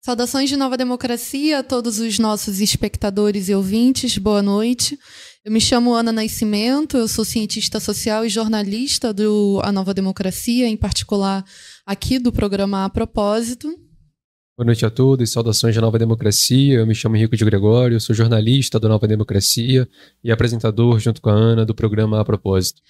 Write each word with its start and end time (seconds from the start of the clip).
Saudações 0.00 0.48
de 0.48 0.56
Nova 0.56 0.76
Democracia 0.76 1.58
a 1.58 1.62
todos 1.62 1.98
os 1.98 2.20
nossos 2.20 2.60
espectadores 2.60 3.48
e 3.48 3.54
ouvintes, 3.54 4.16
boa 4.16 4.40
noite. 4.40 4.96
Eu 5.44 5.50
me 5.50 5.60
chamo 5.60 5.92
Ana 5.92 6.12
Nascimento, 6.12 6.96
eu 6.96 7.08
sou 7.08 7.24
cientista 7.24 7.80
social 7.80 8.24
e 8.24 8.28
jornalista 8.28 9.12
do 9.12 9.60
A 9.64 9.72
Nova 9.72 9.92
Democracia, 9.92 10.68
em 10.68 10.76
particular 10.76 11.44
aqui 11.84 12.18
do 12.18 12.30
programa 12.30 12.84
A 12.84 12.88
Propósito. 12.88 13.68
Boa 14.56 14.66
noite 14.66 14.86
a 14.86 14.90
todos, 14.90 15.30
saudações 15.30 15.74
de 15.74 15.80
Nova 15.80 15.98
Democracia. 15.98 16.78
Eu 16.78 16.86
me 16.86 16.94
chamo 16.94 17.16
Henrique 17.16 17.36
de 17.36 17.44
Gregório, 17.44 18.00
sou 18.00 18.14
jornalista 18.14 18.78
do 18.78 18.88
Nova 18.88 19.06
Democracia 19.06 19.88
e 20.22 20.30
apresentador, 20.30 21.00
junto 21.00 21.20
com 21.20 21.28
a 21.28 21.34
Ana, 21.34 21.66
do 21.66 21.74
programa 21.74 22.20
A 22.20 22.24
Propósito. 22.24 22.80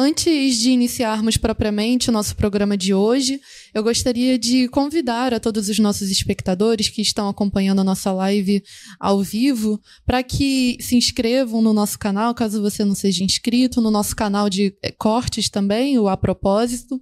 Antes 0.00 0.58
de 0.58 0.70
iniciarmos 0.70 1.36
propriamente 1.36 2.08
o 2.08 2.12
nosso 2.12 2.36
programa 2.36 2.76
de 2.76 2.94
hoje, 2.94 3.40
eu 3.74 3.82
gostaria 3.82 4.38
de 4.38 4.68
convidar 4.68 5.34
a 5.34 5.40
todos 5.40 5.68
os 5.68 5.78
nossos 5.78 6.10
espectadores 6.10 6.88
que 6.88 7.02
estão 7.02 7.28
acompanhando 7.28 7.80
a 7.80 7.84
nossa 7.84 8.12
live 8.12 8.62
ao 8.98 9.22
vivo 9.22 9.80
para 10.06 10.22
que 10.22 10.76
se 10.80 10.96
inscrevam 10.96 11.60
no 11.60 11.72
nosso 11.72 11.98
canal, 11.98 12.34
caso 12.34 12.60
você 12.60 12.84
não 12.84 12.94
seja 12.94 13.24
inscrito, 13.24 13.80
no 13.80 13.90
nosso 13.90 14.14
canal 14.14 14.48
de 14.48 14.74
eh, 14.82 14.92
cortes 14.92 15.48
também, 15.48 15.98
o 15.98 16.08
A 16.08 16.16
Propósito. 16.16 17.00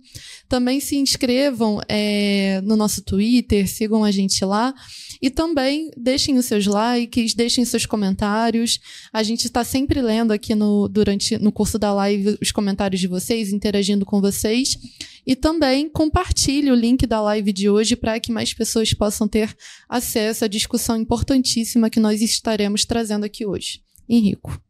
Também 0.49 0.81
se 0.81 0.97
inscrevam 0.97 1.81
é, 1.89 2.61
no 2.63 2.77
nosso 2.77 3.03
Twitter, 3.03 3.69
sigam 3.69 4.05
a 4.05 4.11
gente 4.11 4.45
lá. 4.45 4.75
E 5.21 5.31
também 5.31 5.91
deixem 5.97 6.37
os 6.37 6.47
seus 6.47 6.67
likes, 6.67 7.35
deixem 7.35 7.65
seus 7.65 7.87
comentários. 7.87 8.79
A 9.13 9.23
gente 9.23 9.47
está 9.47 9.65
sempre 9.65 10.03
lendo 10.03 10.33
aqui 10.33 10.55
no, 10.55 10.89
durante, 10.89 11.39
no 11.39 11.51
curso 11.51 11.79
da 11.79 11.93
live 11.93 12.37
os 12.41 12.51
comentários 12.51 13.01
de 13.01 13.09
vocês, 13.09 13.53
interagindo 13.53 14.05
com 14.05 14.21
vocês. 14.21 14.77
E 15.27 15.35
também 15.35 15.91
compartilhe 15.91 16.71
o 16.71 16.75
link 16.75 17.05
da 17.07 17.21
live 17.21 17.53
de 17.53 17.69
hoje 17.69 17.97
para 17.97 18.21
que 18.21 18.31
mais 18.31 18.55
pessoas 18.55 18.95
possam 18.95 19.27
ter 19.27 19.53
acesso 19.89 20.45
à 20.45 20.49
discussão 20.49 20.97
importantíssima 20.97 21.91
que 21.91 21.99
nós 21.99 22.23
estaremos 22.23 22.85
trazendo 22.85 23.25
aqui 23.25 23.45
hoje. 23.45 23.83
Henrico. 24.09 24.61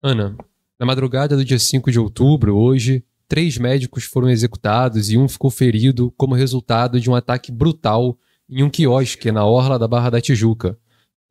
Ana, 0.00 0.36
na 0.78 0.86
madrugada 0.86 1.36
do 1.36 1.44
dia 1.44 1.58
5 1.58 1.90
de 1.90 1.98
outubro, 1.98 2.56
hoje, 2.56 3.04
três 3.26 3.58
médicos 3.58 4.04
foram 4.04 4.30
executados 4.30 5.10
e 5.10 5.18
um 5.18 5.26
ficou 5.26 5.50
ferido 5.50 6.12
como 6.16 6.34
resultado 6.34 7.00
de 7.00 7.10
um 7.10 7.14
ataque 7.16 7.50
brutal 7.50 8.16
em 8.48 8.62
um 8.62 8.70
quiosque 8.70 9.32
na 9.32 9.44
orla 9.44 9.78
da 9.78 9.88
Barra 9.88 10.10
da 10.10 10.20
Tijuca, 10.20 10.78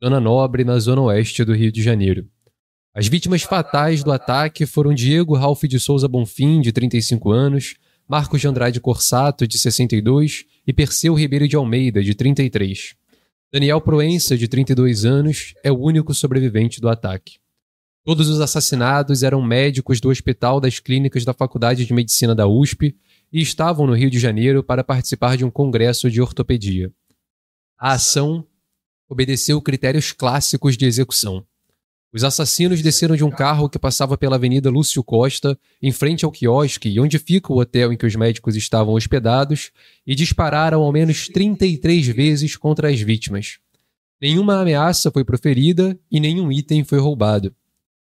zona 0.02 0.20
nobre 0.20 0.64
na 0.64 0.78
zona 0.78 1.00
oeste 1.02 1.44
do 1.44 1.54
Rio 1.54 1.72
de 1.72 1.82
Janeiro. 1.82 2.28
As 2.94 3.06
vítimas 3.06 3.42
fatais 3.42 4.04
do 4.04 4.12
ataque 4.12 4.66
foram 4.66 4.92
Diego 4.92 5.34
Ralph 5.34 5.64
de 5.64 5.80
Souza 5.80 6.06
Bonfim, 6.06 6.60
de 6.60 6.72
35 6.72 7.30
anos, 7.30 7.76
Marcos 8.08 8.40
de 8.40 8.48
Andrade 8.48 8.80
Corsato, 8.80 9.46
de 9.46 9.58
62, 9.58 10.44
e 10.66 10.72
Perseu 10.72 11.14
Ribeiro 11.14 11.48
de 11.48 11.56
Almeida, 11.56 12.02
de 12.02 12.14
33. 12.14 12.94
Daniel 13.52 13.80
Proença, 13.80 14.36
de 14.36 14.46
32 14.46 15.04
anos, 15.04 15.54
é 15.62 15.70
o 15.70 15.78
único 15.78 16.12
sobrevivente 16.12 16.80
do 16.80 16.88
ataque. 16.88 17.38
Todos 18.04 18.28
os 18.28 18.40
assassinados 18.40 19.22
eram 19.22 19.40
médicos 19.40 20.00
do 20.00 20.10
Hospital 20.10 20.60
das 20.60 20.78
Clínicas 20.78 21.24
da 21.24 21.32
Faculdade 21.32 21.86
de 21.86 21.94
Medicina 21.94 22.34
da 22.34 22.46
USP 22.46 22.94
e 23.32 23.40
estavam 23.40 23.86
no 23.86 23.94
Rio 23.94 24.10
de 24.10 24.18
Janeiro 24.18 24.62
para 24.62 24.84
participar 24.84 25.38
de 25.38 25.44
um 25.44 25.50
congresso 25.50 26.10
de 26.10 26.20
ortopedia. 26.20 26.92
A 27.78 27.92
ação 27.92 28.46
obedeceu 29.08 29.60
critérios 29.62 30.12
clássicos 30.12 30.76
de 30.76 30.84
execução. 30.84 31.46
Os 32.14 32.22
assassinos 32.22 32.80
desceram 32.80 33.16
de 33.16 33.24
um 33.24 33.30
carro 33.30 33.68
que 33.68 33.76
passava 33.76 34.16
pela 34.16 34.36
Avenida 34.36 34.70
Lúcio 34.70 35.02
Costa, 35.02 35.58
em 35.82 35.90
frente 35.90 36.24
ao 36.24 36.30
quiosque 36.30 37.00
onde 37.00 37.18
fica 37.18 37.52
o 37.52 37.58
hotel 37.58 37.92
em 37.92 37.96
que 37.96 38.06
os 38.06 38.14
médicos 38.14 38.54
estavam 38.54 38.94
hospedados, 38.94 39.72
e 40.06 40.14
dispararam 40.14 40.80
ao 40.82 40.92
menos 40.92 41.26
33 41.26 42.06
vezes 42.06 42.54
contra 42.54 42.88
as 42.88 43.00
vítimas. 43.00 43.58
Nenhuma 44.22 44.60
ameaça 44.60 45.10
foi 45.10 45.24
proferida 45.24 45.98
e 46.08 46.20
nenhum 46.20 46.52
item 46.52 46.84
foi 46.84 47.00
roubado. 47.00 47.52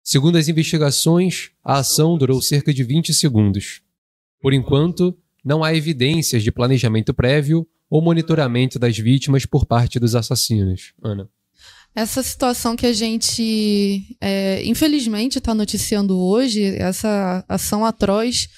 Segundo 0.03 0.37
as 0.37 0.49
investigações, 0.49 1.51
a 1.63 1.77
ação 1.77 2.17
durou 2.17 2.41
cerca 2.41 2.73
de 2.73 2.83
20 2.83 3.13
segundos. 3.13 3.81
Por 4.41 4.53
enquanto, 4.53 5.17
não 5.41 5.63
há 5.63 5.73
evidências 5.73 6.43
de 6.43 6.51
planejamento 6.51 7.13
prévio 7.13 7.65
ou 7.89 8.01
monitoramento 8.01 8.77
das 8.77 8.97
vítimas 8.97 9.45
por 9.45 9.65
parte 9.65 10.01
dos 10.01 10.15
assassinos. 10.15 10.93
Ana. 11.01 11.29
Essa 11.95 12.21
situação 12.21 12.75
que 12.75 12.85
a 12.85 12.91
gente, 12.91 14.17
é, 14.19 14.61
infelizmente, 14.65 15.37
está 15.37 15.55
noticiando 15.55 16.19
hoje, 16.19 16.75
essa 16.75 17.45
ação 17.47 17.85
atroz, 17.85 18.49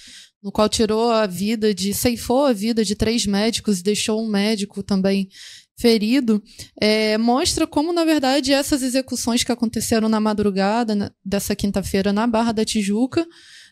no 0.42 0.52
qual 0.52 0.68
tirou 0.68 1.12
a 1.12 1.28
vida 1.28 1.74
de, 1.74 1.94
ceifou 1.94 2.46
a 2.46 2.54
vida 2.54 2.84
de 2.84 2.96
três 2.96 3.28
médicos 3.28 3.80
e 3.80 3.84
deixou 3.84 4.24
um 4.24 4.28
médico 4.28 4.82
também 4.82 5.30
ferido, 5.80 6.42
é, 6.82 7.18
mostra 7.20 7.68
como, 7.68 7.94
na 7.94 8.04
verdade, 8.04 8.52
essas 8.52 8.82
execuções 8.82 9.44
que 9.44 9.52
aconteceram 9.52 10.10
na 10.10 10.20
madrugada 10.20 10.96
né, 10.96 11.12
dessa 11.24 11.56
quinta-feira 11.56 12.12
na 12.12 12.26
Barra 12.26 12.52
da 12.52 12.66
Tijuca 12.66 13.24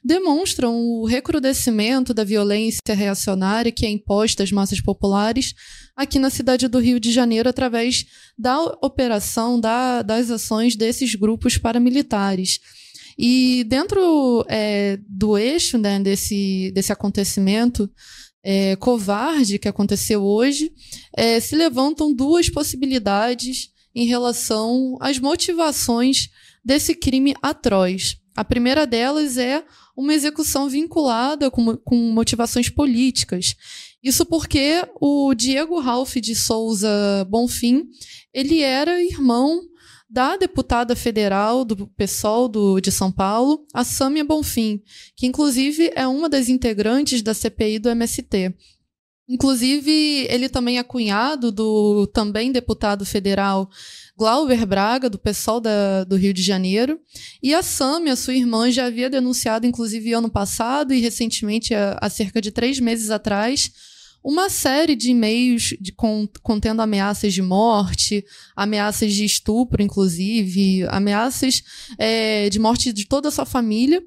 demonstram 0.06 0.78
o 0.78 1.06
recrudescimento 1.06 2.14
da 2.14 2.24
violência 2.24 2.94
reacionária 2.94 3.72
que 3.72 3.88
é 3.88 3.90
imposta 3.90 4.44
às 4.44 4.52
massas 4.52 4.80
populares 4.80 5.56
aqui 5.96 6.20
na 6.20 6.30
cidade 6.30 6.68
do 6.68 6.78
Rio 6.78 7.00
de 7.00 7.12
Janeiro 7.12 7.50
através 7.50 8.06
da 8.38 8.62
operação, 8.84 9.60
da, 9.60 10.04
das 10.04 10.30
ações 10.30 10.76
desses 10.76 11.16
grupos 11.16 11.58
paramilitares. 11.58 12.60
E 13.18 13.64
dentro 13.64 14.46
é, 14.48 15.00
do 15.10 15.40
eixo 15.40 15.80
né, 15.80 16.00
desse, 16.00 16.72
desse 16.76 16.92
acontecimento 16.94 17.90
é, 18.44 18.76
covarde 18.76 19.58
que 19.58 19.68
aconteceu 19.68 20.24
hoje, 20.24 20.72
é, 21.18 21.40
se 21.40 21.56
levantam 21.56 22.14
duas 22.14 22.48
possibilidades 22.48 23.72
em 23.96 24.06
relação 24.06 24.98
às 25.02 25.18
motivações 25.18 26.30
desse 26.64 26.94
crime 26.94 27.34
atroz. 27.42 28.18
A 28.35 28.44
primeira 28.44 28.85
delas 28.85 29.38
é 29.38 29.63
uma 29.96 30.13
execução 30.13 30.68
vinculada 30.68 31.50
com, 31.50 31.78
com 31.78 31.96
motivações 32.12 32.69
políticas. 32.69 33.56
Isso 34.03 34.25
porque 34.25 34.85
o 35.00 35.34
Diego 35.34 35.79
Ralph 35.79 36.16
de 36.18 36.35
Souza 36.35 37.25
Bonfim, 37.29 37.88
ele 38.34 38.62
era 38.62 39.01
irmão 39.01 39.62
da 40.07 40.38
deputada 40.38 40.96
federal 40.96 41.66
do 41.66 41.88
PSOL 41.88 42.47
do, 42.47 42.79
de 42.79 42.91
São 42.91 43.12
Paulo, 43.12 43.66
a 43.73 43.84
Sâmia 43.84 44.23
Bonfim, 44.23 44.81
que 45.16 45.25
inclusive 45.25 45.91
é 45.96 46.06
uma 46.07 46.29
das 46.29 46.50
integrantes 46.50 47.22
da 47.22 47.34
CPI 47.34 47.79
do 47.79 47.90
MST. 47.90 48.53
Inclusive, 49.28 50.28
ele 50.29 50.47
também 50.47 50.78
é 50.78 50.84
cunhado 50.84 51.52
do 51.52 52.06
também 52.07 52.52
deputado 52.52 53.03
federal 53.03 53.67
Glauber 54.18 54.66
Braga, 54.66 55.09
do 55.09 55.20
PSOL 55.20 55.59
da, 55.59 56.06
do 56.06 56.16
Rio 56.16 56.34
de 56.34 56.42
Janeiro. 56.42 57.00
E 57.44 57.53
a 57.53 57.62
Sâmia, 57.62 58.16
sua 58.16 58.34
irmã, 58.34 58.72
já 58.72 58.86
havia 58.86 59.09
denunciado, 59.09 59.68
inclusive 59.68 60.14
ano 60.14 60.30
passado 60.30 60.94
e 60.94 61.02
recentemente, 61.02 61.74
há, 61.74 62.09
cerca 62.09 62.42
de 62.42 62.50
três 62.50 62.80
meses 62.80 63.09
atrás, 63.09 63.72
uma 64.24 64.50
série 64.50 64.96
de 64.96 65.12
e-mails 65.12 65.76
de, 65.80 65.94
contendo 66.42 66.81
ameaças 66.81 67.34
de 67.34 67.42
morte, 67.42 68.26
ameaças 68.56 69.14
de 69.14 69.26
estupro, 69.26 69.84
inclusive, 69.84 70.84
ameaças 70.88 71.62
é, 71.97 72.50
de 72.50 72.58
morte 72.58 72.94
de 72.94 73.06
toda 73.06 73.28
a 73.28 73.32
sua 73.32 73.46
família. 73.46 74.02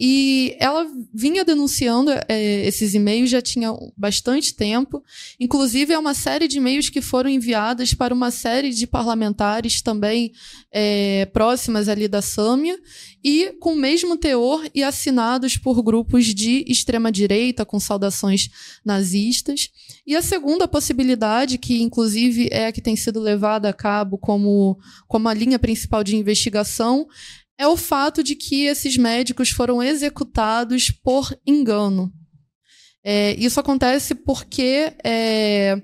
E 0.00 0.56
ela 0.60 0.86
vinha 1.12 1.44
denunciando 1.44 2.10
é, 2.28 2.66
esses 2.66 2.94
e-mails 2.94 3.30
já 3.30 3.42
tinha 3.42 3.72
bastante 3.96 4.54
tempo. 4.54 5.02
Inclusive, 5.40 5.92
é 5.92 5.98
uma 5.98 6.14
série 6.14 6.46
de 6.46 6.58
e-mails 6.58 6.88
que 6.88 7.00
foram 7.00 7.28
enviadas 7.28 7.94
para 7.94 8.14
uma 8.14 8.30
série 8.30 8.70
de 8.70 8.86
parlamentares 8.86 9.82
também 9.82 10.32
é, 10.70 11.26
próximas 11.26 11.88
ali 11.88 12.06
da 12.06 12.22
Sâmia, 12.22 12.78
e 13.24 13.52
com 13.58 13.72
o 13.72 13.76
mesmo 13.76 14.16
teor 14.16 14.64
e 14.72 14.84
assinados 14.84 15.56
por 15.56 15.82
grupos 15.82 16.26
de 16.26 16.64
extrema-direita, 16.68 17.64
com 17.64 17.80
saudações 17.80 18.48
nazistas. 18.84 19.70
E 20.06 20.14
a 20.14 20.22
segunda 20.22 20.68
possibilidade, 20.68 21.58
que 21.58 21.82
inclusive 21.82 22.48
é 22.52 22.68
a 22.68 22.72
que 22.72 22.80
tem 22.80 22.94
sido 22.94 23.20
levada 23.20 23.68
a 23.68 23.72
cabo 23.72 24.16
como, 24.16 24.78
como 25.08 25.28
a 25.28 25.34
linha 25.34 25.58
principal 25.58 26.04
de 26.04 26.16
investigação, 26.16 27.06
é 27.58 27.66
o 27.66 27.76
fato 27.76 28.22
de 28.22 28.36
que 28.36 28.64
esses 28.64 28.96
médicos 28.96 29.50
foram 29.50 29.82
executados 29.82 30.90
por 30.90 31.36
engano. 31.44 32.12
É, 33.02 33.34
isso 33.34 33.58
acontece 33.58 34.14
porque 34.14 34.92
é, 35.04 35.82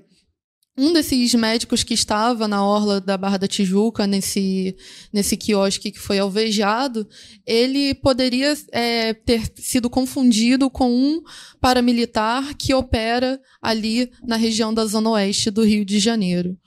um 0.77 0.91
desses 0.91 1.33
médicos 1.33 1.83
que 1.83 1.93
estava 1.93 2.47
na 2.47 2.65
orla 2.65 2.99
da 2.99 3.17
Barra 3.17 3.37
da 3.37 3.47
Tijuca, 3.47 4.05
nesse, 4.05 4.75
nesse 5.11 5.37
quiosque 5.37 5.91
que 5.91 5.99
foi 5.99 6.19
alvejado, 6.19 7.07
ele 7.45 7.93
poderia 7.95 8.53
é, 8.71 9.13
ter 9.13 9.49
sido 9.55 9.89
confundido 9.89 10.69
com 10.69 10.89
um 10.91 11.21
paramilitar 11.61 12.55
que 12.57 12.73
opera 12.73 13.39
ali 13.61 14.11
na 14.23 14.35
região 14.35 14.73
da 14.73 14.85
Zona 14.85 15.11
Oeste 15.11 15.49
do 15.49 15.63
Rio 15.63 15.85
de 15.85 15.99
Janeiro. 15.99 16.57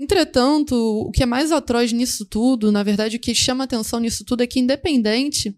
Entretanto, 0.00 0.74
o 0.74 1.10
que 1.10 1.22
é 1.22 1.26
mais 1.26 1.52
atroz 1.52 1.92
nisso 1.92 2.24
tudo, 2.24 2.72
na 2.72 2.82
verdade, 2.82 3.18
o 3.18 3.20
que 3.20 3.34
chama 3.34 3.64
atenção 3.64 4.00
nisso 4.00 4.24
tudo 4.24 4.42
é 4.42 4.46
que, 4.46 4.58
independente 4.58 5.54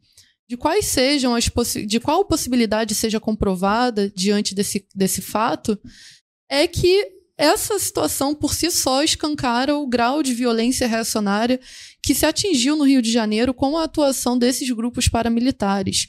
de 0.49 0.57
quais 0.57 0.87
sejam 0.87 1.33
as 1.33 1.49
de 1.87 2.01
qual 2.01 2.25
possibilidade 2.25 2.93
seja 2.93 3.21
comprovada 3.21 4.11
diante 4.11 4.53
desse, 4.53 4.85
desse 4.93 5.23
fato, 5.23 5.79
é 6.51 6.67
que 6.67 7.07
essa 7.39 7.79
situação 7.79 8.35
por 8.35 8.53
si 8.53 8.69
só 8.71 9.05
escancara 9.05 9.77
o 9.77 9.87
grau 9.87 10.25
de 10.25 10.35
violência 10.35 10.89
reacionária 10.89 11.61
que 12.03 12.13
se 12.13 12.27
atingiu 12.27 12.75
no 12.75 12.85
Rio 12.85 13.01
de 13.01 13.13
Janeiro 13.13 13.55
com 13.55 13.79
a 13.79 13.85
atuação 13.85 14.37
desses 14.37 14.69
grupos 14.71 15.09
paramilitares. 15.09 16.09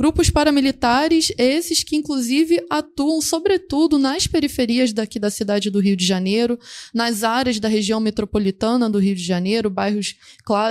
Grupos 0.00 0.30
paramilitares, 0.30 1.30
esses 1.36 1.84
que 1.84 1.94
inclusive 1.94 2.64
atuam 2.70 3.20
sobretudo 3.20 3.98
nas 3.98 4.26
periferias 4.26 4.94
daqui 4.94 5.18
da 5.18 5.28
cidade 5.28 5.68
do 5.68 5.78
Rio 5.78 5.94
de 5.94 6.06
Janeiro, 6.06 6.58
nas 6.94 7.22
áreas 7.22 7.60
da 7.60 7.68
região 7.68 8.00
metropolitana 8.00 8.88
do 8.88 8.98
Rio 8.98 9.14
de 9.14 9.22
Janeiro, 9.22 9.68
bairros, 9.68 10.16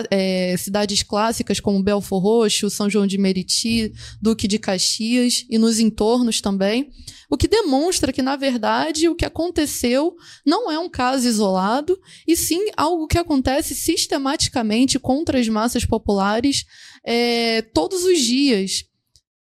é, 0.10 0.58
cidades 0.58 1.04
clássicas 1.04 1.60
como 1.60 1.84
Belfor 1.84 2.20
Roxo, 2.20 2.72
São 2.72 2.90
João 2.90 3.06
de 3.06 3.20
Meriti, 3.20 3.94
Duque 4.20 4.48
de 4.48 4.58
Caxias 4.58 5.46
e 5.48 5.60
nos 5.60 5.80
entornos 5.80 6.42
também. 6.42 6.90
O 7.30 7.38
que 7.38 7.48
demonstra 7.48 8.12
que, 8.12 8.24
na 8.24 8.36
verdade, 8.36 9.08
o 9.08 9.16
que 9.16 9.26
aconteceu 9.26 10.16
não 10.44 10.72
é 10.72 10.80
um 10.80 10.90
caso 10.90 11.28
isolado, 11.28 12.00
e 12.28 12.36
sim 12.36 12.72
algo 12.76 13.06
que 13.06 13.20
acontece 13.20 13.76
sistematicamente 13.76 14.98
contra 14.98 15.40
as 15.40 15.48
massas 15.48 15.86
populares 15.86 16.66
é, 17.06 17.62
todos 17.62 18.04
os 18.04 18.20
dias 18.20 18.89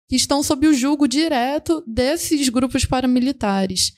que 0.09 0.17
estão 0.17 0.43
sob 0.43 0.67
o 0.67 0.75
julgo 0.75 1.09
direto 1.09 1.83
desses 1.87 2.49
grupos 2.49 2.85
paramilitares. 2.85 3.93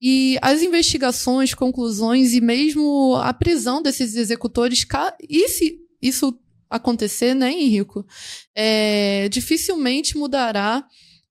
E 0.00 0.38
as 0.40 0.62
investigações, 0.62 1.54
conclusões 1.54 2.32
e 2.32 2.40
mesmo 2.40 3.16
a 3.16 3.34
prisão 3.34 3.82
desses 3.82 4.14
executores, 4.14 4.86
e 5.28 5.48
se 5.48 5.78
isso 6.00 6.38
acontecer, 6.70 7.34
né, 7.34 7.50
Henrico, 7.50 8.06
é, 8.54 9.28
dificilmente 9.28 10.16
mudará 10.16 10.86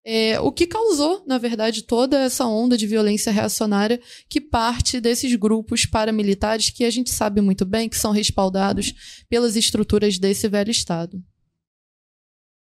é, 0.10 0.40
o 0.40 0.52
que 0.54 0.66
causou, 0.66 1.24
na 1.28 1.38
verdade, 1.38 1.84
toda 1.84 2.18
essa 2.22 2.46
onda 2.46 2.78
de 2.78 2.88
violência 2.88 3.32
reacionária 3.32 4.00
que 4.30 4.40
parte 4.40 5.02
desses 5.02 5.36
grupos 5.36 5.86
paramilitares 5.86 6.70
que 6.70 6.86
a 6.86 6.90
gente 6.90 7.10
sabe 7.10 7.42
muito 7.42 7.66
bem 7.66 7.90
que 7.90 7.98
são 7.98 8.12
respaldados 8.12 8.94
pelas 9.30 9.58
estruturas 9.58 10.18
desse 10.18 10.48
velho 10.48 10.72
Estado. 10.72 11.22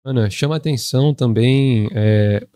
Ana, 0.03 0.31
chama 0.31 0.57
atenção 0.57 1.13
também, 1.13 1.91
é, 1.93 2.47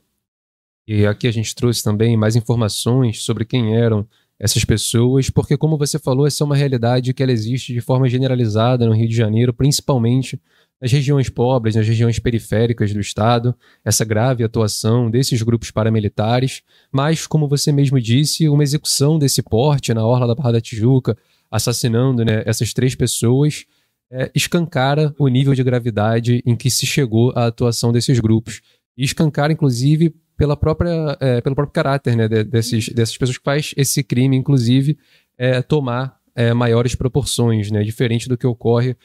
e 0.88 1.05
aqui 1.05 1.26
a 1.26 1.31
gente 1.31 1.55
trouxe 1.55 1.82
também 1.82 2.17
mais 2.17 2.37
informações 2.37 3.23
sobre 3.23 3.44
quem 3.44 3.76
eram 3.76 4.08
essas 4.38 4.64
pessoas, 4.64 5.29
porque 5.29 5.55
como 5.55 5.76
você 5.76 5.99
falou, 5.99 6.26
essa 6.26 6.43
é 6.43 6.46
uma 6.46 6.56
realidade 6.56 7.12
que 7.12 7.23
ela 7.23 7.32
existe 7.32 7.75
de 7.75 7.82
forma 7.82 8.08
generalizada 8.08 8.87
no 8.87 8.94
Rio 8.94 9.08
de 9.08 9.14
Janeiro, 9.14 9.52
principalmente 9.52 10.41
nas 10.81 10.91
regiões 10.91 11.29
pobres, 11.29 11.76
nas 11.76 11.87
regiões 11.87 12.19
periféricas 12.19 12.94
do 12.94 13.00
estado, 13.00 13.55
essa 13.85 14.06
grave 14.06 14.43
atuação 14.43 15.11
desses 15.11 15.43
grupos 15.43 15.70
paramilitares, 15.70 16.62
mas 16.90 17.26
como 17.26 17.47
você 17.47 17.70
mesmo 17.70 18.00
disse, 18.00 18.49
uma 18.49 18.62
execução 18.62 19.19
desse 19.19 19.43
porte 19.43 19.93
na 19.93 20.05
orla 20.06 20.26
da 20.26 20.35
Barra 20.35 20.52
da 20.52 20.61
Tijuca, 20.62 21.14
assassinando 21.50 22.25
né, 22.25 22.43
essas 22.47 22.73
três 22.73 22.94
pessoas, 22.94 23.67
é, 24.11 24.31
escancara 24.35 25.15
o 25.19 25.29
nível 25.29 25.55
de 25.55 25.62
gravidade 25.62 26.43
em 26.47 26.56
que 26.56 26.71
se 26.71 26.87
chegou 26.87 27.33
à 27.35 27.47
atuação 27.47 27.93
desses 27.93 28.19
grupos. 28.21 28.61
E 28.97 29.05
escancara, 29.05 29.53
inclusive, 29.53 30.15
pela 30.37 30.56
própria, 30.56 31.17
é, 31.21 31.41
pelo 31.41 31.55
próprio 31.55 31.73
caráter 31.73 32.17
né, 32.17 32.29
desses, 32.29 32.89
dessas 32.89 33.17
pessoas 33.17 33.39
que 33.39 33.45
faz 33.45 33.75
esse 33.77 34.03
crime, 34.03 34.37
inclusive, 34.37 34.99
é, 35.37 35.62
tomar 35.62 36.17
é, 36.35 36.53
maiores 36.53 36.95
proporções, 36.95 37.71
né, 37.71 37.83
diferente 37.83 38.29
do 38.29 38.37
que 38.37 38.47
ocorre 38.47 38.97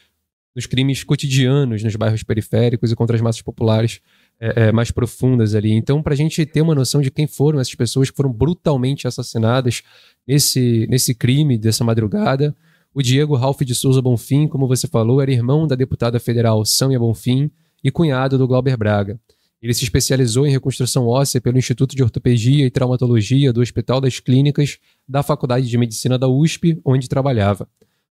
nos 0.55 0.65
crimes 0.65 1.03
cotidianos 1.03 1.83
nos 1.83 1.95
bairros 1.95 2.23
periféricos 2.23 2.91
e 2.91 2.95
contra 2.95 3.15
as 3.15 3.21
massas 3.21 3.41
populares 3.41 4.01
é, 4.39 4.67
é, 4.67 4.71
mais 4.71 4.91
profundas 4.91 5.55
ali. 5.55 5.71
Então, 5.71 6.01
para 6.01 6.13
a 6.13 6.17
gente 6.17 6.45
ter 6.45 6.61
uma 6.61 6.75
noção 6.75 7.01
de 7.01 7.11
quem 7.11 7.27
foram 7.27 7.59
essas 7.59 7.75
pessoas 7.75 8.09
que 8.09 8.17
foram 8.17 8.31
brutalmente 8.31 9.07
assassinadas 9.07 9.83
nesse, 10.27 10.87
nesse 10.89 11.13
crime 11.13 11.57
dessa 11.57 11.83
madrugada, 11.83 12.55
o 12.93 13.01
Diego 13.01 13.35
Ralph 13.35 13.61
de 13.61 13.75
Souza 13.75 14.01
Bonfim, 14.01 14.47
como 14.47 14.67
você 14.67 14.87
falou, 14.87 15.21
era 15.21 15.31
irmão 15.31 15.67
da 15.67 15.75
deputada 15.75 16.19
federal 16.19 16.65
Sâmia 16.65 16.99
Bonfim 16.99 17.51
e 17.83 17.91
cunhado 17.91 18.37
do 18.37 18.47
Glauber 18.47 18.75
Braga. 18.75 19.19
Ele 19.61 19.73
se 19.73 19.83
especializou 19.83 20.47
em 20.47 20.51
reconstrução 20.51 21.05
óssea 21.05 21.41
pelo 21.41 21.57
Instituto 21.57 21.95
de 21.95 22.01
Ortopedia 22.01 22.65
e 22.65 22.71
Traumatologia 22.71 23.51
do 23.51 23.61
Hospital 23.61 23.99
das 23.99 24.19
Clínicas 24.19 24.77
da 25.07 25.21
Faculdade 25.21 25.67
de 25.67 25.77
Medicina 25.77 26.17
da 26.17 26.27
USP, 26.27 26.79
onde 26.85 27.09
trabalhava. 27.09 27.67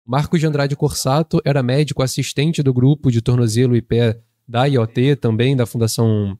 Marcos 0.07 0.41
de 0.41 0.47
Andrade 0.47 0.77
Corsato 0.77 1.41
era 1.45 1.63
médico 1.63 2.03
assistente 2.03 2.63
do 2.63 2.75
grupo 2.75 3.11
de 3.11 3.23
tornozelo 3.23 3.75
e 3.75 3.83
pé 3.83 4.21
da 4.47 4.67
IoT, 4.67 5.17
também 5.17 5.57
da 5.57 5.67
Fundação 5.67 6.39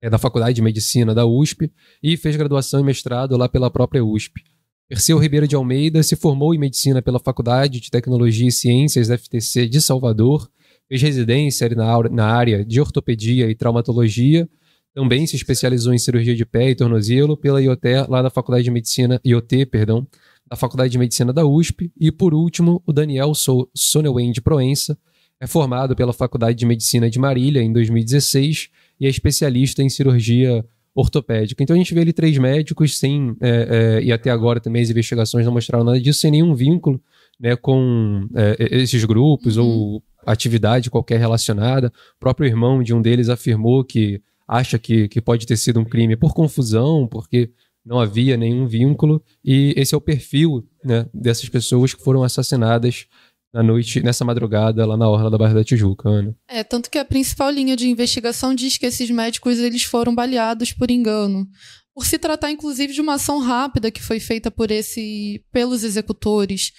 é, 0.00 0.10
da 0.10 0.18
Faculdade 0.18 0.54
de 0.54 0.62
Medicina 0.62 1.14
da 1.14 1.24
USP, 1.24 1.70
e 2.02 2.16
fez 2.16 2.34
graduação 2.36 2.80
e 2.80 2.84
mestrado 2.84 3.36
lá 3.36 3.48
pela 3.48 3.70
própria 3.70 4.04
USP. 4.04 4.42
Perseu 4.88 5.18
Ribeiro 5.18 5.48
de 5.48 5.56
Almeida 5.56 6.00
se 6.04 6.14
formou 6.14 6.54
em 6.54 6.58
medicina 6.58 7.02
pela 7.02 7.18
Faculdade 7.18 7.80
de 7.80 7.90
Tecnologia 7.90 8.46
e 8.46 8.52
Ciências 8.52 9.08
da 9.08 9.18
FTC 9.18 9.66
de 9.66 9.80
Salvador, 9.80 10.48
fez 10.88 11.02
residência 11.02 11.68
na 11.68 12.26
área 12.26 12.64
de 12.64 12.80
ortopedia 12.80 13.50
e 13.50 13.54
traumatologia, 13.56 14.48
também 14.94 15.26
se 15.26 15.34
especializou 15.34 15.92
em 15.92 15.98
cirurgia 15.98 16.36
de 16.36 16.46
pé 16.46 16.70
e 16.70 16.76
tornozelo 16.76 17.36
pela 17.36 17.60
IoT, 17.60 18.06
lá 18.08 18.22
da 18.22 18.30
Faculdade 18.30 18.62
de 18.62 18.70
Medicina, 18.70 19.20
IoT, 19.24 19.66
perdão, 19.66 20.06
da 20.48 20.56
Faculdade 20.56 20.92
de 20.92 20.98
Medicina 20.98 21.32
da 21.32 21.44
USP. 21.44 21.90
E 22.00 22.12
por 22.12 22.32
último, 22.32 22.80
o 22.86 22.92
Daniel 22.92 23.34
so 23.34 23.68
Sonewend 23.74 24.40
Proença, 24.40 24.96
é 25.40 25.46
formado 25.46 25.94
pela 25.94 26.12
Faculdade 26.12 26.56
de 26.56 26.64
Medicina 26.64 27.10
de 27.10 27.18
Marília 27.18 27.60
em 27.60 27.72
2016 27.72 28.70
e 28.98 29.06
é 29.06 29.08
especialista 29.08 29.82
em 29.82 29.88
cirurgia 29.88 30.64
ortopédica. 30.96 31.62
Então 31.62 31.74
a 31.74 31.78
gente 31.78 31.92
vê 31.92 32.00
ali 32.00 32.12
três 32.12 32.38
médicos 32.38 32.98
sem, 32.98 33.36
é, 33.42 33.98
é, 34.00 34.02
e 34.02 34.10
até 34.10 34.30
agora 34.30 34.58
também 34.58 34.82
as 34.82 34.88
investigações 34.88 35.44
não 35.44 35.52
mostraram 35.52 35.84
nada 35.84 36.00
disso, 36.00 36.20
sem 36.20 36.30
nenhum 36.30 36.54
vínculo 36.54 36.98
né, 37.38 37.54
com 37.54 38.26
é, 38.34 38.56
esses 38.78 39.04
grupos 39.04 39.58
uhum. 39.58 39.66
ou 39.66 40.02
atividade 40.24 40.90
qualquer 40.90 41.20
relacionada. 41.20 41.92
O 42.16 42.18
próprio 42.18 42.46
irmão 42.48 42.82
de 42.82 42.94
um 42.94 43.02
deles 43.02 43.28
afirmou 43.28 43.84
que 43.84 44.22
acha 44.48 44.78
que, 44.78 45.06
que 45.06 45.20
pode 45.20 45.46
ter 45.46 45.58
sido 45.58 45.78
um 45.78 45.84
crime 45.84 46.16
por 46.16 46.32
confusão, 46.32 47.06
porque 47.06 47.50
não 47.84 48.00
havia 48.00 48.36
nenhum 48.36 48.66
vínculo, 48.66 49.22
e 49.44 49.74
esse 49.76 49.94
é 49.94 49.98
o 49.98 50.00
perfil 50.00 50.66
né, 50.82 51.06
dessas 51.12 51.48
pessoas 51.48 51.94
que 51.94 52.02
foram 52.02 52.24
assassinadas 52.24 53.06
na 53.56 53.62
noite, 53.62 54.02
nessa 54.02 54.22
madrugada, 54.22 54.84
lá 54.84 54.98
na 54.98 55.08
orla 55.08 55.30
da 55.30 55.38
Barra 55.38 55.54
da 55.54 55.64
Tijuca, 55.64 56.10
Ana. 56.10 56.36
É, 56.46 56.62
tanto 56.62 56.90
que 56.90 56.98
a 56.98 57.04
principal 57.06 57.50
linha 57.50 57.74
de 57.74 57.88
investigação 57.88 58.54
diz 58.54 58.76
que 58.76 58.84
esses 58.84 59.10
médicos 59.10 59.58
eles 59.58 59.82
foram 59.82 60.14
baleados 60.14 60.72
por 60.72 60.90
engano. 60.90 61.48
Por 61.94 62.04
se 62.04 62.18
tratar, 62.18 62.50
inclusive, 62.50 62.92
de 62.92 63.00
uma 63.00 63.14
ação 63.14 63.38
rápida 63.38 63.90
que 63.90 64.02
foi 64.02 64.20
feita 64.20 64.50
por 64.50 64.70
esse, 64.70 65.42
pelos 65.50 65.84
executores. 65.84 66.70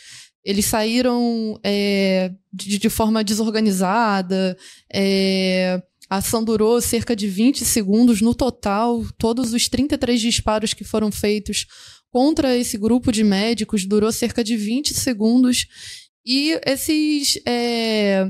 Eles 0.45 0.65
saíram 0.65 1.59
é, 1.63 2.31
de, 2.53 2.77
de, 2.77 2.89
forma 2.89 3.23
desorganizada, 3.23 4.55
é, 4.93 5.81
a 6.07 6.17
ação 6.17 6.43
durou 6.43 6.79
cerca 6.79 7.15
de 7.15 7.27
20 7.27 7.65
segundos 7.65 8.21
no 8.21 8.35
total. 8.35 9.03
Todos 9.17 9.51
os 9.51 9.67
33 9.67 10.21
disparos 10.21 10.75
que 10.75 10.83
foram 10.83 11.11
feitos 11.11 11.65
contra 12.11 12.55
esse 12.55 12.77
grupo 12.77 13.11
de 13.11 13.23
médicos 13.23 13.83
durou 13.83 14.11
cerca 14.11 14.43
de 14.43 14.55
20 14.55 14.93
segundos. 14.93 15.65
E 16.27 16.59
esses. 16.65 17.39
É, 17.45 18.29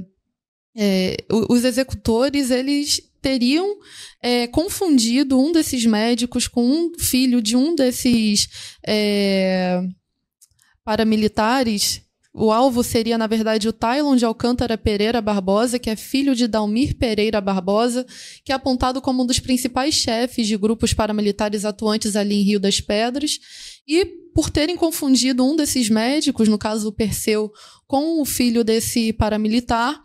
é, 0.79 1.17
os 1.49 1.63
executores, 1.63 2.51
eles 2.51 3.01
teriam 3.19 3.79
é, 4.21 4.45
confundido 4.45 5.39
um 5.39 5.51
desses 5.51 5.83
médicos 5.87 6.47
com 6.47 6.63
um 6.63 6.91
filho 6.99 7.41
de 7.41 7.55
um 7.55 7.73
desses 7.73 8.47
é, 8.85 9.81
paramilitares. 10.83 12.03
O 12.31 12.51
alvo 12.51 12.83
seria, 12.83 13.17
na 13.17 13.25
verdade, 13.25 13.67
o 13.67 13.73
Tylon 13.73 14.15
de 14.15 14.23
Alcântara 14.23 14.77
Pereira 14.77 15.19
Barbosa, 15.19 15.79
que 15.79 15.89
é 15.89 15.95
filho 15.95 16.35
de 16.35 16.47
Dalmir 16.47 16.95
Pereira 16.95 17.41
Barbosa, 17.41 18.05
que 18.45 18.51
é 18.51 18.55
apontado 18.55 19.01
como 19.01 19.23
um 19.23 19.25
dos 19.25 19.39
principais 19.39 19.95
chefes 19.95 20.45
de 20.45 20.55
grupos 20.55 20.93
paramilitares 20.93 21.65
atuantes 21.65 22.15
ali 22.15 22.35
em 22.35 22.43
Rio 22.43 22.59
das 22.59 22.79
Pedras. 22.79 23.39
E 23.87 24.26
por 24.37 24.51
terem 24.51 24.75
confundido 24.77 25.43
um 25.43 25.55
desses 25.55 25.89
médicos, 25.89 26.47
no 26.47 26.59
caso 26.59 26.89
o 26.89 26.91
Perseu, 26.91 27.51
com 27.87 28.21
o 28.21 28.25
filho 28.25 28.63
desse 28.63 29.11
paramilitar, 29.11 29.99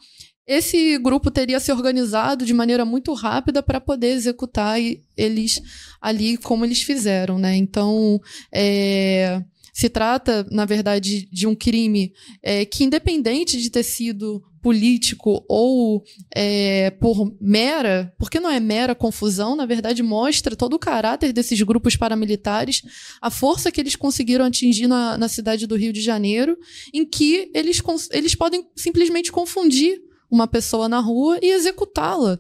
esse 0.47 0.97
grupo 0.97 1.31
teria 1.31 1.61
se 1.61 1.71
organizado 1.71 2.47
de 2.47 2.55
maneira 2.55 2.83
muito 2.83 3.13
rápida 3.13 3.63
para 3.63 3.79
poder 3.79 4.13
executar 4.13 4.79
eles 5.15 5.61
ali 6.01 6.39
como 6.39 6.65
eles 6.65 6.83
fizeram, 6.83 7.39
né? 7.39 7.55
Então, 7.57 8.19
é, 8.51 9.39
se 9.71 9.91
trata, 9.91 10.47
na 10.51 10.65
verdade, 10.65 11.29
de 11.31 11.47
um 11.47 11.55
crime 11.55 12.15
é, 12.43 12.65
que, 12.65 12.85
independente 12.85 13.61
de 13.61 13.69
ter 13.69 13.83
sido 13.83 14.43
político 14.63 15.45
ou 15.49 16.05
é, 16.35 16.91
por 16.93 17.37
mera, 17.41 18.15
porque 18.17 18.39
não 18.39 18.49
é 18.49 18.61
mera 18.61 18.95
confusão, 18.95 19.57
na 19.57 19.67
verdade 19.67 20.03
mostra 20.03 20.55
todo 20.55 20.75
o 20.75 20.79
caráter 20.79 21.33
desses 21.33 21.61
grupos 21.63 21.97
paramilitares, 21.97 22.83
a 23.21 23.29
força 23.29 23.73
que 23.73 23.81
eles 23.81 23.97
conseguiram 23.97 24.45
atingir 24.45 24.87
na, 24.87 25.19
na 25.19 25.29
cidade 25.29 25.67
do 25.67 25.77
Rio 25.77 25.93
de 25.93 26.01
Janeiro, 26.01 26.57
em 26.95 27.05
que 27.05 27.51
eles, 27.53 27.83
eles 28.13 28.35
podem 28.37 28.65
simplesmente 28.77 29.33
confundir 29.33 30.01
uma 30.31 30.47
pessoa 30.47 30.89
na 30.89 31.01
rua 31.01 31.39
e 31.43 31.51
executá-la. 31.51 32.39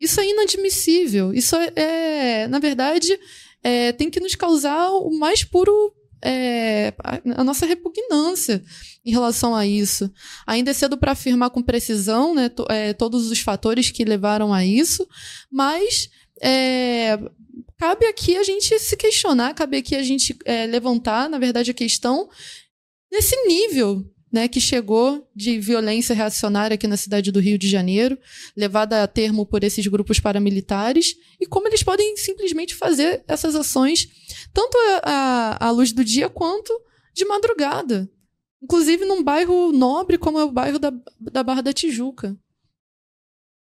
Isso 0.00 0.20
é 0.20 0.28
inadmissível. 0.28 1.32
Isso 1.32 1.56
é, 1.56 1.72
é 1.76 2.48
na 2.48 2.58
verdade, 2.58 3.18
é, 3.62 3.92
tem 3.92 4.10
que 4.10 4.20
nos 4.20 4.34
causar 4.34 4.90
o 4.90 5.16
mais 5.16 5.42
puro 5.44 5.94
é, 6.22 6.94
a, 7.36 7.44
nossa 7.44 7.66
repugnância 7.66 8.62
em 9.04 9.10
relação 9.10 9.54
a 9.54 9.66
isso. 9.66 10.10
Ainda 10.46 10.70
é 10.70 10.74
cedo 10.74 10.96
para 10.96 11.12
afirmar 11.12 11.50
com 11.50 11.62
precisão 11.62 12.34
né, 12.34 12.48
to, 12.48 12.64
é, 12.68 12.92
todos 12.92 13.30
os 13.30 13.40
fatores 13.40 13.90
que 13.90 14.04
levaram 14.04 14.52
a 14.52 14.64
isso, 14.64 15.06
mas 15.50 16.10
é, 16.40 17.18
cabe 17.78 18.06
aqui 18.06 18.36
a 18.36 18.42
gente 18.42 18.78
se 18.78 18.96
questionar, 18.96 19.54
cabe 19.54 19.78
aqui 19.78 19.94
a 19.94 20.02
gente 20.02 20.36
é, 20.44 20.66
levantar, 20.66 21.28
na 21.28 21.38
verdade, 21.38 21.70
a 21.70 21.74
questão 21.74 22.28
desse 23.10 23.36
nível 23.46 24.04
né, 24.32 24.48
que 24.48 24.60
chegou 24.60 25.26
de 25.34 25.58
violência 25.58 26.14
reacionária 26.14 26.74
aqui 26.74 26.86
na 26.86 26.96
cidade 26.96 27.30
do 27.30 27.40
Rio 27.40 27.56
de 27.56 27.68
Janeiro, 27.68 28.18
levada 28.56 29.02
a 29.02 29.06
termo 29.06 29.46
por 29.46 29.62
esses 29.64 29.86
grupos 29.86 30.20
paramilitares, 30.20 31.14
e 31.40 31.46
como 31.46 31.68
eles 31.68 31.82
podem 31.82 32.16
simplesmente 32.16 32.74
fazer 32.74 33.24
essas 33.26 33.54
ações, 33.54 34.08
tanto 34.56 34.74
à, 35.02 35.66
à 35.66 35.70
luz 35.70 35.92
do 35.92 36.02
dia 36.02 36.30
quanto 36.30 36.72
de 37.12 37.26
madrugada. 37.26 38.08
Inclusive 38.62 39.04
num 39.04 39.22
bairro 39.22 39.70
nobre 39.70 40.16
como 40.16 40.38
é 40.38 40.44
o 40.44 40.50
bairro 40.50 40.78
da, 40.78 40.90
da 41.20 41.42
Barra 41.42 41.60
da 41.60 41.74
Tijuca. 41.74 42.34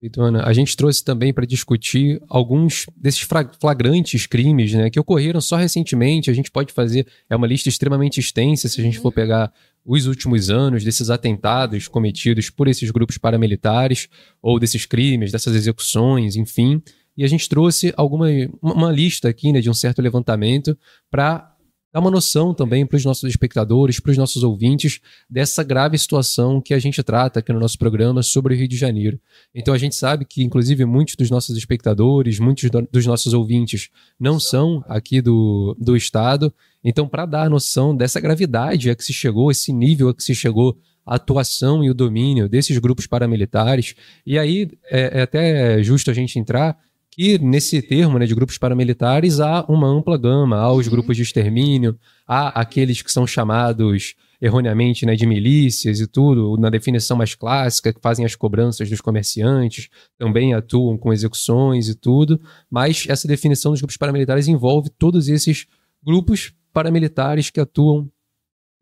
Então, 0.01 0.24
Ana, 0.24 0.43
a 0.46 0.53
gente 0.53 0.75
trouxe 0.75 1.03
também 1.03 1.31
para 1.31 1.46
discutir 1.46 2.19
alguns 2.27 2.86
desses 2.96 3.27
flagrantes 3.60 4.25
crimes 4.25 4.74
né, 4.74 4.89
que 4.89 5.00
ocorreram 5.00 5.41
só 5.41 5.58
recentemente. 5.58 6.31
A 6.31 6.34
gente 6.34 6.50
pode 6.50 6.74
fazer, 6.74 7.05
é 7.29 7.36
uma 7.36 7.46
lista 7.46 7.69
extremamente 7.69 8.19
extensa 8.19 8.67
se 8.67 8.79
a 8.81 8.84
gente 8.84 8.98
for 8.98 9.12
pegar 9.12 9.53
os 9.86 10.08
últimos 10.08 10.50
anos 10.50 10.84
desses 10.84 11.10
atentados 11.10 11.88
cometidos 11.88 12.50
por 12.50 12.67
esses 12.67 12.89
grupos 12.89 13.17
paramilitares, 13.17 14.08
ou 14.41 14.58
desses 14.58 14.86
crimes, 14.86 15.31
dessas 15.31 15.53
execuções, 15.53 16.36
enfim. 16.36 16.81
E 17.19 17.23
a 17.25 17.27
gente 17.27 17.49
trouxe 17.49 17.93
alguma, 17.97 18.27
uma 18.61 18.89
lista 18.89 19.27
aqui 19.27 19.51
né, 19.51 19.59
de 19.59 19.69
um 19.69 19.73
certo 19.73 20.01
levantamento 20.01 20.77
para 21.11 21.53
dar 21.91 21.99
uma 21.99 22.09
noção 22.09 22.53
também 22.53 22.85
para 22.85 22.95
os 22.95 23.03
nossos 23.03 23.29
espectadores, 23.29 23.99
para 23.99 24.11
os 24.11 24.17
nossos 24.17 24.41
ouvintes, 24.41 25.01
dessa 25.29 25.61
grave 25.61 25.97
situação 25.97 26.61
que 26.61 26.73
a 26.73 26.79
gente 26.79 27.03
trata 27.03 27.41
aqui 27.41 27.51
no 27.51 27.59
nosso 27.59 27.77
programa 27.77 28.23
sobre 28.23 28.53
o 28.53 28.57
Rio 28.57 28.69
de 28.69 28.77
Janeiro. 28.77 29.19
Então 29.53 29.73
a 29.73 29.77
gente 29.77 29.95
sabe 29.95 30.23
que, 30.23 30.41
inclusive, 30.41 30.85
muitos 30.85 31.17
dos 31.17 31.29
nossos 31.29 31.57
espectadores, 31.57 32.39
muitos 32.39 32.69
do, 32.69 32.88
dos 32.89 33.05
nossos 33.05 33.33
ouvintes 33.33 33.89
não 34.17 34.39
são 34.39 34.81
aqui 34.88 35.21
do, 35.21 35.75
do 35.77 35.97
Estado. 35.97 36.53
Então, 36.81 37.05
para 37.05 37.25
dar 37.25 37.49
noção 37.49 37.93
dessa 37.93 38.21
gravidade 38.21 38.89
a 38.89 38.95
que 38.95 39.03
se 39.03 39.11
chegou, 39.11 39.51
esse 39.51 39.73
nível 39.73 40.07
a 40.07 40.15
que 40.15 40.23
se 40.23 40.33
chegou 40.33 40.77
a 41.05 41.15
atuação 41.15 41.83
e 41.83 41.89
o 41.89 41.93
domínio 41.93 42.47
desses 42.47 42.77
grupos 42.77 43.07
paramilitares. 43.07 43.93
E 44.25 44.39
aí 44.39 44.69
é, 44.89 45.19
é 45.19 45.21
até 45.23 45.83
justo 45.83 46.09
a 46.09 46.13
gente 46.13 46.39
entrar 46.39 46.77
e 47.21 47.38
nesse 47.38 47.81
termo 47.81 48.17
né, 48.17 48.25
de 48.25 48.33
grupos 48.33 48.57
paramilitares 48.57 49.41
há 49.41 49.65
uma 49.67 49.85
ampla 49.85 50.17
gama. 50.17 50.55
Há 50.55 50.71
os 50.71 50.85
uhum. 50.85 50.93
grupos 50.93 51.17
de 51.17 51.23
extermínio, 51.23 51.99
há 52.25 52.61
aqueles 52.61 53.01
que 53.01 53.11
são 53.11 53.27
chamados 53.27 54.15
erroneamente 54.41 55.05
né, 55.05 55.17
de 55.17 55.25
milícias 55.25 55.99
e 55.99 56.07
tudo, 56.07 56.55
na 56.55 56.69
definição 56.69 57.17
mais 57.17 57.35
clássica, 57.35 57.91
que 57.91 57.99
fazem 57.99 58.25
as 58.25 58.38
cobranças 58.38 58.89
dos 58.89 59.01
comerciantes, 59.01 59.89
também 60.17 60.53
atuam 60.53 60.97
com 60.97 61.11
execuções 61.11 61.89
e 61.89 61.95
tudo, 61.95 62.39
mas 62.71 63.05
essa 63.09 63.27
definição 63.27 63.71
dos 63.71 63.81
grupos 63.81 63.97
paramilitares 63.97 64.47
envolve 64.47 64.89
todos 64.89 65.27
esses 65.27 65.67
grupos 66.01 66.53
paramilitares 66.71 67.49
que 67.49 67.59
atuam 67.59 68.09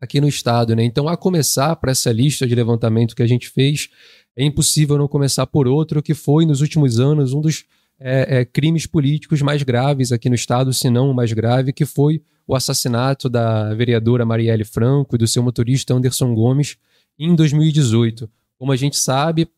aqui 0.00 0.20
no 0.20 0.28
Estado. 0.28 0.76
Né? 0.76 0.84
Então, 0.84 1.08
a 1.08 1.16
começar 1.16 1.74
para 1.74 1.90
essa 1.90 2.12
lista 2.12 2.46
de 2.46 2.54
levantamento 2.54 3.16
que 3.16 3.22
a 3.24 3.26
gente 3.26 3.48
fez, 3.48 3.88
é 4.36 4.44
impossível 4.44 4.96
não 4.96 5.08
começar 5.08 5.44
por 5.44 5.66
outro, 5.66 6.00
que 6.00 6.14
foi, 6.14 6.46
nos 6.46 6.60
últimos 6.60 7.00
anos, 7.00 7.34
um 7.34 7.40
dos 7.40 7.64
é, 8.00 8.38
é, 8.38 8.44
crimes 8.44 8.86
políticos 8.86 9.42
mais 9.42 9.62
graves 9.62 10.12
aqui 10.12 10.28
no 10.28 10.34
Estado, 10.34 10.72
se 10.72 10.88
não 10.88 11.10
o 11.10 11.14
mais 11.14 11.32
grave, 11.32 11.72
que 11.72 11.84
foi 11.84 12.22
o 12.46 12.54
assassinato 12.54 13.28
da 13.28 13.74
vereadora 13.74 14.24
Marielle 14.24 14.64
Franco 14.64 15.16
e 15.16 15.18
do 15.18 15.26
seu 15.26 15.42
motorista 15.42 15.94
Anderson 15.94 16.34
Gomes 16.34 16.76
em 17.18 17.34
2018. 17.34 18.30
Como 18.58 18.72
a 18.72 18.76
gente 18.76 18.96
sabe, 18.96 19.48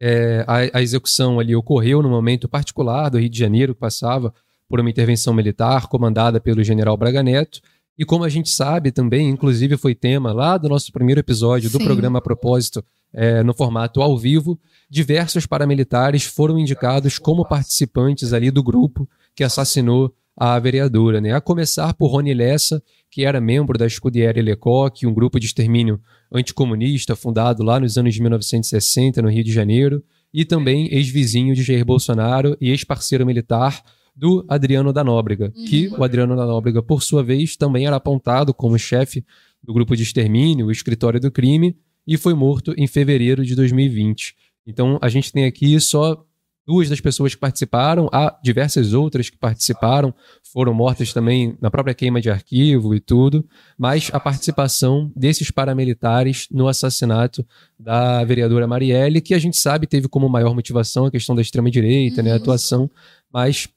é, 0.00 0.44
a, 0.46 0.78
a, 0.78 0.82
execução 0.82 1.40
ali 1.40 1.56
ocorreu 1.56 2.02
no 2.02 2.08
momento 2.08 2.48
particular 2.48 3.08
do 3.08 3.18
Rio 3.18 3.28
de 3.28 3.38
Janeiro, 3.38 3.74
que 3.74 3.80
passava 3.80 4.32
por 4.68 4.80
uma 4.80 4.90
intervenção 4.90 5.32
militar 5.34 5.88
comandada 5.88 6.40
pelo 6.40 6.62
general 6.62 6.96
Braga 6.96 7.22
Neto. 7.22 7.60
E 7.96 8.04
como 8.04 8.24
a 8.24 8.28
gente 8.28 8.50
sabe 8.50 8.90
também, 8.90 9.28
inclusive 9.28 9.76
foi 9.76 9.94
tema 9.94 10.32
lá 10.32 10.58
do 10.58 10.68
nosso 10.68 10.92
primeiro 10.92 11.20
episódio 11.20 11.70
do 11.70 11.78
Sim. 11.78 11.84
programa 11.84 12.18
a 12.18 12.22
propósito, 12.22 12.84
é, 13.14 13.42
no 13.42 13.54
formato 13.54 14.02
ao 14.02 14.18
vivo, 14.18 14.58
diversos 14.90 15.46
paramilitares 15.46 16.24
foram 16.24 16.58
indicados 16.58 17.18
como 17.18 17.46
participantes 17.46 18.32
ali 18.32 18.50
do 18.50 18.62
grupo 18.62 19.08
que 19.34 19.44
assassinou 19.44 20.12
a 20.36 20.58
vereadora, 20.58 21.20
né? 21.20 21.32
A 21.32 21.40
começar 21.40 21.94
por 21.94 22.08
Rony 22.08 22.34
Lessa, 22.34 22.82
que 23.08 23.24
era 23.24 23.40
membro 23.40 23.78
da 23.78 23.88
Scudiere 23.88 24.42
Lecoq, 24.42 25.06
um 25.06 25.14
grupo 25.14 25.38
de 25.38 25.46
extermínio 25.46 26.00
anticomunista 26.32 27.14
fundado 27.14 27.62
lá 27.62 27.78
nos 27.78 27.96
anos 27.96 28.14
de 28.14 28.20
1960 28.20 29.22
no 29.22 29.30
Rio 29.30 29.44
de 29.44 29.52
Janeiro, 29.52 30.02
e 30.32 30.44
também 30.44 30.88
ex-vizinho 30.92 31.54
de 31.54 31.62
Jair 31.62 31.84
Bolsonaro 31.84 32.56
e 32.60 32.70
ex-parceiro 32.70 33.24
militar 33.24 33.80
do 34.16 34.44
Adriano 34.48 34.92
da 34.92 35.04
Nóbrega, 35.04 35.52
uhum. 35.56 35.64
que 35.64 35.88
o 35.88 36.02
Adriano 36.02 36.34
da 36.34 36.44
Nóbrega, 36.44 36.82
por 36.82 37.02
sua 37.02 37.22
vez, 37.22 37.56
também 37.56 37.86
era 37.86 37.96
apontado 37.96 38.52
como 38.52 38.76
chefe 38.76 39.24
do 39.62 39.72
grupo 39.72 39.96
de 39.96 40.02
extermínio, 40.02 40.66
o 40.66 40.72
escritório 40.72 41.20
do 41.20 41.30
crime, 41.30 41.76
e 42.06 42.16
foi 42.16 42.34
morto 42.34 42.74
em 42.76 42.86
fevereiro 42.86 43.44
de 43.44 43.54
2020. 43.54 44.34
Então 44.66 44.98
a 45.00 45.08
gente 45.08 45.32
tem 45.32 45.44
aqui 45.44 45.78
só 45.80 46.24
duas 46.66 46.88
das 46.88 47.00
pessoas 47.00 47.34
que 47.34 47.40
participaram, 47.40 48.08
há 48.12 48.38
diversas 48.42 48.94
outras 48.94 49.28
que 49.28 49.36
participaram, 49.36 50.14
foram 50.42 50.72
mortas 50.72 51.12
também 51.12 51.56
na 51.60 51.70
própria 51.70 51.94
queima 51.94 52.20
de 52.20 52.30
arquivo 52.30 52.94
e 52.94 53.00
tudo, 53.00 53.46
mas 53.76 54.10
a 54.12 54.18
participação 54.18 55.12
desses 55.14 55.50
paramilitares 55.50 56.46
no 56.50 56.66
assassinato 56.66 57.46
da 57.78 58.24
vereadora 58.24 58.66
Marielle, 58.66 59.20
que 59.20 59.34
a 59.34 59.38
gente 59.38 59.56
sabe 59.56 59.86
teve 59.86 60.08
como 60.08 60.28
maior 60.28 60.54
motivação 60.54 61.06
a 61.06 61.10
questão 61.10 61.34
da 61.34 61.42
extrema-direita, 61.42 62.22
né, 62.22 62.30
a 62.30 62.34
uhum. 62.34 62.40
atuação, 62.40 62.90
mas 63.30 63.68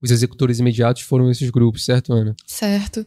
os 0.00 0.10
executores 0.10 0.58
imediatos 0.58 1.02
foram 1.02 1.30
esses 1.30 1.50
grupos, 1.50 1.84
certo, 1.84 2.12
Ana? 2.12 2.34
Certo. 2.46 3.06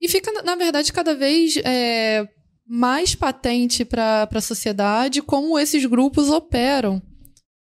E 0.00 0.08
fica, 0.08 0.30
na 0.42 0.56
verdade, 0.56 0.92
cada 0.92 1.14
vez 1.14 1.56
é, 1.58 2.26
mais 2.72 3.16
patente 3.16 3.84
para 3.84 4.28
a 4.32 4.40
sociedade 4.40 5.20
como 5.20 5.58
esses 5.58 5.84
grupos 5.84 6.28
operam. 6.28 7.02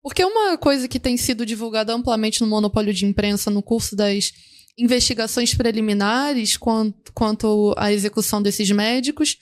Porque 0.00 0.24
uma 0.24 0.56
coisa 0.56 0.86
que 0.86 1.00
tem 1.00 1.16
sido 1.16 1.44
divulgada 1.44 1.92
amplamente 1.92 2.40
no 2.40 2.46
monopólio 2.46 2.94
de 2.94 3.04
imprensa 3.04 3.50
no 3.50 3.60
curso 3.60 3.96
das 3.96 4.32
investigações 4.78 5.52
preliminares 5.52 6.56
quanto, 6.56 7.12
quanto 7.12 7.74
à 7.76 7.92
execução 7.92 8.40
desses 8.40 8.70
médicos 8.70 9.36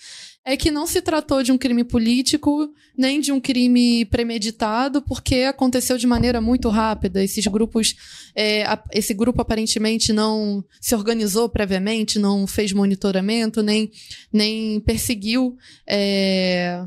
é 0.44 0.56
que 0.56 0.70
não 0.70 0.86
se 0.86 1.00
tratou 1.00 1.42
de 1.42 1.52
um 1.52 1.58
crime 1.58 1.84
político 1.84 2.72
nem 2.98 3.20
de 3.20 3.30
um 3.30 3.40
crime 3.40 4.04
premeditado, 4.06 5.00
porque 5.02 5.42
aconteceu 5.42 5.96
de 5.96 6.06
maneira 6.06 6.40
muito 6.40 6.68
rápida. 6.68 7.22
Esses 7.22 7.46
grupos, 7.46 7.94
é, 8.34 8.64
a, 8.64 8.82
esse 8.92 9.14
grupo 9.14 9.40
aparentemente 9.40 10.12
não 10.12 10.64
se 10.80 10.94
organizou 10.94 11.48
previamente, 11.48 12.18
não 12.18 12.46
fez 12.46 12.72
monitoramento, 12.72 13.62
nem, 13.62 13.90
nem 14.32 14.80
perseguiu 14.80 15.56
é, 15.86 16.84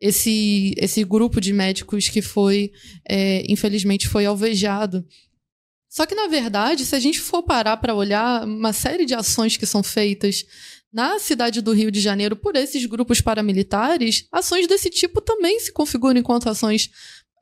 esse, 0.00 0.74
esse 0.78 1.04
grupo 1.04 1.40
de 1.40 1.52
médicos 1.52 2.08
que 2.08 2.22
foi, 2.22 2.72
é, 3.06 3.44
infelizmente, 3.48 4.08
foi 4.08 4.24
alvejado. 4.24 5.04
Só 5.94 6.06
que, 6.06 6.14
na 6.14 6.26
verdade, 6.26 6.84
se 6.84 6.96
a 6.96 6.98
gente 6.98 7.20
for 7.20 7.42
parar 7.42 7.76
para 7.76 7.94
olhar 7.94 8.44
uma 8.44 8.72
série 8.72 9.06
de 9.06 9.14
ações 9.14 9.56
que 9.56 9.64
são 9.64 9.80
feitas 9.80 10.44
na 10.94 11.18
cidade 11.18 11.60
do 11.60 11.72
Rio 11.72 11.90
de 11.90 12.00
Janeiro 12.00 12.36
por 12.36 12.54
esses 12.54 12.86
grupos 12.86 13.20
paramilitares, 13.20 14.28
ações 14.30 14.68
desse 14.68 14.88
tipo 14.88 15.20
também 15.20 15.58
se 15.58 15.72
configuram 15.72 16.20
enquanto 16.20 16.48
ações 16.48 16.88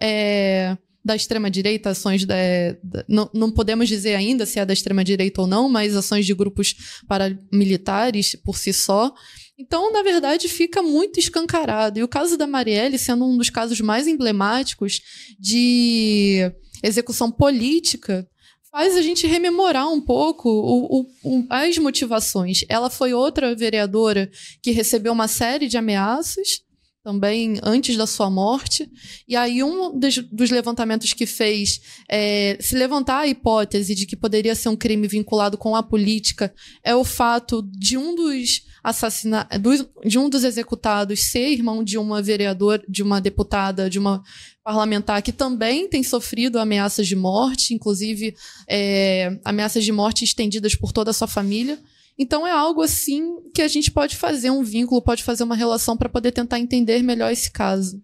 é, 0.00 0.74
da 1.04 1.14
extrema-direita, 1.14 1.90
ações 1.90 2.24
da, 2.24 2.34
da, 2.82 3.04
não, 3.06 3.28
não 3.34 3.50
podemos 3.50 3.88
dizer 3.88 4.14
ainda 4.14 4.46
se 4.46 4.58
é 4.58 4.64
da 4.64 4.72
extrema-direita 4.72 5.42
ou 5.42 5.46
não, 5.46 5.68
mas 5.68 5.94
ações 5.94 6.24
de 6.24 6.32
grupos 6.32 7.02
paramilitares 7.06 8.34
por 8.42 8.56
si 8.56 8.72
só. 8.72 9.12
Então, 9.58 9.92
na 9.92 10.02
verdade, 10.02 10.48
fica 10.48 10.82
muito 10.82 11.20
escancarado. 11.20 11.98
E 11.98 12.02
o 12.02 12.08
caso 12.08 12.38
da 12.38 12.46
Marielle 12.46 12.98
sendo 12.98 13.26
um 13.26 13.36
dos 13.36 13.50
casos 13.50 13.80
mais 13.82 14.08
emblemáticos 14.08 15.02
de 15.38 16.50
execução 16.82 17.30
política 17.30 18.26
faz 18.72 18.96
a 18.96 19.02
gente 19.02 19.26
rememorar 19.26 19.92
um 19.92 20.00
pouco 20.00 20.48
o, 20.48 21.06
o, 21.22 21.46
as 21.50 21.76
motivações. 21.76 22.64
Ela 22.70 22.88
foi 22.88 23.12
outra 23.12 23.54
vereadora 23.54 24.30
que 24.62 24.70
recebeu 24.70 25.12
uma 25.12 25.28
série 25.28 25.68
de 25.68 25.76
ameaças 25.76 26.62
também 27.04 27.58
antes 27.62 27.96
da 27.96 28.06
sua 28.06 28.30
morte. 28.30 28.88
E 29.28 29.36
aí, 29.36 29.62
um 29.62 29.98
dos, 29.98 30.18
dos 30.18 30.50
levantamentos 30.50 31.12
que 31.12 31.26
fez 31.26 31.80
é, 32.08 32.56
se 32.60 32.74
levantar 32.74 33.18
a 33.18 33.26
hipótese 33.26 33.94
de 33.94 34.06
que 34.06 34.16
poderia 34.16 34.54
ser 34.54 34.70
um 34.70 34.76
crime 34.76 35.06
vinculado 35.06 35.58
com 35.58 35.76
a 35.76 35.82
política 35.82 36.54
é 36.82 36.94
o 36.94 37.04
fato 37.04 37.62
de 37.76 37.98
um 37.98 38.14
dos 38.14 38.62
assassinados, 38.82 39.86
de 40.04 40.18
um 40.18 40.28
dos 40.28 40.44
executados 40.44 41.20
ser 41.20 41.50
irmão 41.50 41.84
de 41.84 41.96
uma 41.98 42.20
vereadora, 42.20 42.82
de 42.88 43.02
uma 43.02 43.20
deputada, 43.20 43.88
de 43.88 43.98
uma 43.98 44.22
parlamentar 44.64 45.22
que 45.22 45.32
também 45.32 45.88
tem 45.88 46.02
sofrido 46.02 46.58
ameaças 46.58 47.06
de 47.06 47.16
morte, 47.16 47.74
inclusive 47.74 48.34
é, 48.68 49.38
ameaças 49.44 49.84
de 49.84 49.92
morte 49.92 50.24
estendidas 50.24 50.74
por 50.74 50.92
toda 50.92 51.10
a 51.10 51.14
sua 51.14 51.28
família. 51.28 51.78
Então 52.18 52.46
é 52.46 52.50
algo 52.50 52.82
assim 52.82 53.50
que 53.54 53.62
a 53.62 53.68
gente 53.68 53.90
pode 53.90 54.16
fazer 54.16 54.50
um 54.50 54.62
vínculo, 54.62 55.02
pode 55.02 55.22
fazer 55.22 55.44
uma 55.44 55.56
relação 55.56 55.96
para 55.96 56.08
poder 56.08 56.32
tentar 56.32 56.58
entender 56.58 57.02
melhor 57.02 57.32
esse 57.32 57.50
caso. 57.50 58.02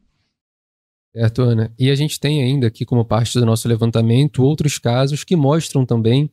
Certo, 1.15 1.43
Ana. 1.43 1.75
E 1.79 1.91
a 1.91 1.95
gente 1.95 2.21
tem 2.21 2.43
ainda 2.43 2.67
aqui, 2.67 2.85
como 2.85 3.05
parte 3.05 3.39
do 3.39 3.47
nosso 3.47 3.67
levantamento, 3.67 4.43
outros 4.43 4.79
casos 4.79 5.25
que 5.25 5.35
mostram 5.35 5.85
também 5.85 6.31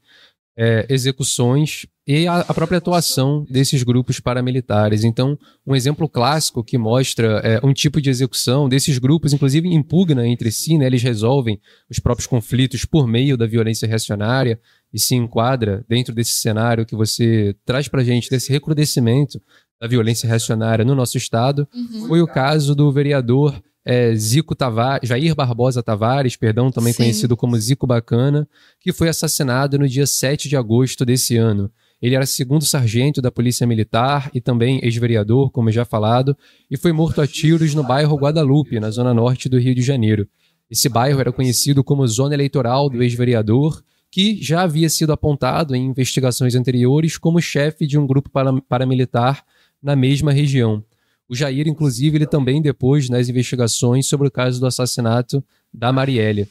é, 0.58 0.86
execuções 0.90 1.86
e 2.08 2.28
a, 2.28 2.40
a, 2.42 2.54
própria 2.54 2.78
atuação 2.78 3.46
desses 3.50 3.84
grupos 3.84 4.20
paramilitares. 4.20 5.04
Então, 5.04 5.38
um 5.66 5.76
exemplo 5.76 6.08
clássico 6.08 6.64
que 6.64 6.78
mostra 6.78 7.40
é, 7.44 7.60
um 7.66 7.74
tipo 7.74 8.00
de 8.00 8.10
execução 8.10 8.70
desses 8.70 8.98
grupos, 8.98 9.34
inclusive 9.34 9.68
impugna 9.68 10.26
entre 10.28 10.52
si, 10.52 10.78
né, 10.78 10.86
eles 10.86 11.02
resolvem 11.02 11.60
os 11.90 12.00
próprios 12.00 12.28
conflitos 12.28 12.86
por 12.86 13.08
meio 13.08 13.36
da 13.36 13.48
violência 13.48 13.88
reacionária 13.88 14.60
e 14.94 15.00
se 15.00 15.16
enquadra 15.16 15.84
dentro 15.90 16.14
desse 16.14 16.34
cenário 16.34 16.86
que 16.86 16.96
você 16.96 17.56
traz 17.66 17.88
para 17.88 18.04
gente, 18.04 18.30
desse 18.30 18.52
recrudescimento 18.52 19.42
da 19.82 19.88
violência 19.88 20.28
reacionária 20.28 20.86
no 20.86 20.96
nosso 20.96 21.18
estado, 21.18 21.68
uhum. 21.74 22.08
foi 22.08 22.22
o 22.22 22.28
caso 22.28 22.74
do 22.74 22.92
vereador 22.92 23.62
é, 23.86 24.16
Zico 24.16 24.56
Tavares, 24.56 25.08
Jair 25.08 25.36
Barbosa 25.36 25.84
Tavares, 25.84 26.36
perdão, 26.36 26.72
também 26.72 26.92
Sim. 26.92 27.04
conhecido 27.04 27.38
como 27.38 27.58
Zico 27.58 27.86
Bacana, 27.86 28.48
que 28.80 28.92
foi 28.92 29.08
assassinado 29.08 29.78
no 29.78 29.88
dia 29.88 30.08
7 30.08 30.50
de 30.50 30.58
agosto 30.58 31.06
desse 31.06 31.38
ano. 31.38 31.72
Ele 32.02 32.16
era 32.16 32.26
segundo 32.26 32.66
sargento 32.66 33.22
da 33.22 33.32
Polícia 33.32 33.66
Militar 33.66 34.30
e 34.34 34.42
também 34.42 34.80
ex-vereador, 34.84 35.52
como 35.52 35.72
já 35.72 35.86
falado, 35.86 36.36
e 36.70 36.76
foi 36.76 36.92
morto 36.92 37.22
a 37.22 37.28
tiros 37.28 37.74
no 37.76 37.84
bairro 37.84 38.18
Guadalupe, 38.18 38.80
na 38.80 38.90
zona 38.90 39.14
norte 39.14 39.48
do 39.48 39.60
Rio 39.60 39.76
de 39.76 39.82
Janeiro. 39.82 40.28
Esse 40.70 40.90
bairro 40.90 41.20
era 41.20 41.32
conhecido 41.32 41.84
como 41.84 42.06
zona 42.08 42.34
eleitoral 42.34 42.90
do 42.90 43.02
ex-vereador, 43.04 43.84
que 44.12 44.42
já 44.42 44.62
havia 44.64 44.90
sido 44.90 45.14
apontado 45.14 45.76
em 45.76 45.86
investigações 45.86 46.56
anteriores 46.56 47.18
como 47.18 47.42
chefe 47.42 47.86
de 47.86 47.98
um 47.98 48.08
grupo 48.08 48.32
paramilitar 48.68 49.44
na 49.82 49.96
mesma 49.96 50.32
região. 50.32 50.84
O 51.28 51.36
Jair, 51.36 51.68
inclusive, 51.68 52.18
ele 52.18 52.28
também 52.28 52.62
depois 52.62 53.10
nas 53.10 53.30
investigações 53.30 54.08
sobre 54.08 54.28
o 54.28 54.32
caso 54.32 54.60
do 54.60 54.68
assassinato 54.68 55.44
da 55.74 55.92
Marielle. 55.92 56.48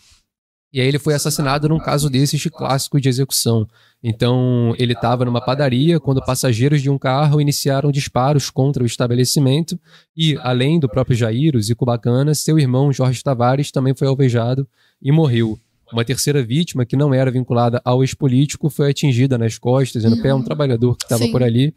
E 0.75 0.81
aí 0.81 0.89
ele 0.89 0.99
foi 0.99 1.15
assassinado 1.15 1.69
num 1.69 1.79
caso 1.79 2.11
desses 2.11 2.41
de 2.41 2.51
clássico 2.51 3.01
de 3.01 3.09
execução. 3.09 3.65
Então, 4.03 4.75
ele 4.77 4.93
estava 4.93 5.25
numa 5.25 5.41
padaria 5.41 6.01
quando 6.01 6.25
passageiros 6.25 6.83
de 6.83 6.91
um 6.91 6.99
carro 6.99 7.41
iniciaram 7.41 7.93
disparos 7.93 8.51
contra 8.51 8.83
o 8.83 8.87
estabelecimento 8.87 9.79
e, 10.17 10.37
além 10.43 10.81
do 10.81 10.89
próprio 10.89 11.17
Jair, 11.17 11.55
o 11.55 11.63
Zico 11.63 11.87
Bacana, 11.87 12.35
seu 12.35 12.59
irmão 12.59 12.93
Jorge 12.93 13.23
Tavares 13.23 13.71
também 13.71 13.95
foi 13.95 14.09
alvejado 14.09 14.67
e 15.01 15.13
morreu. 15.13 15.57
Uma 15.93 16.05
terceira 16.05 16.43
vítima, 16.43 16.85
que 16.85 16.97
não 16.97 17.15
era 17.15 17.31
vinculada 17.31 17.81
ao 17.85 18.03
ex-político, 18.03 18.69
foi 18.69 18.91
atingida 18.91 19.39
nas 19.39 19.57
costas 19.59 20.03
e 20.03 20.09
no 20.09 20.21
pé, 20.21 20.35
um 20.35 20.43
trabalhador 20.43 20.97
que 20.97 21.05
estava 21.05 21.29
por 21.29 21.41
ali 21.41 21.73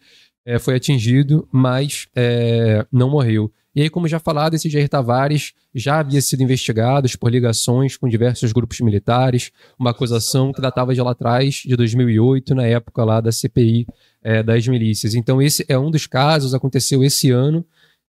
é, 0.47 0.57
foi 0.57 0.75
atingido, 0.75 1.45
mas 1.51 2.07
é, 2.15 2.87
não 2.89 3.09
morreu. 3.09 3.51
E 3.75 3.81
aí, 3.81 3.89
como 3.89 4.07
já 4.07 4.17
falado, 4.17 4.53
esse 4.53 4.69
Jair 4.69 4.87
Tavares 4.87 5.51
já 5.75 5.99
havia 5.99 6.21
sido 6.21 6.41
investigado 6.41 7.07
por 7.19 7.29
ligações 7.29 7.97
com 7.97 8.07
diversos 8.07 8.53
grupos 8.53 8.79
militares, 8.79 9.51
uma 9.77 9.91
acusação 9.91 10.53
que 10.53 10.61
datava 10.61 10.95
de 10.95 11.01
lá 11.01 11.11
atrás, 11.11 11.63
de 11.65 11.75
2008, 11.75 12.55
na 12.55 12.65
época 12.65 13.03
lá 13.03 13.19
da 13.19 13.31
CPI 13.31 13.85
é, 14.23 14.41
das 14.41 14.65
milícias. 14.65 15.13
Então, 15.15 15.41
esse 15.41 15.65
é 15.67 15.77
um 15.77 15.91
dos 15.91 16.07
casos, 16.07 16.53
aconteceu 16.53 17.03
esse 17.03 17.29
ano, 17.29 17.63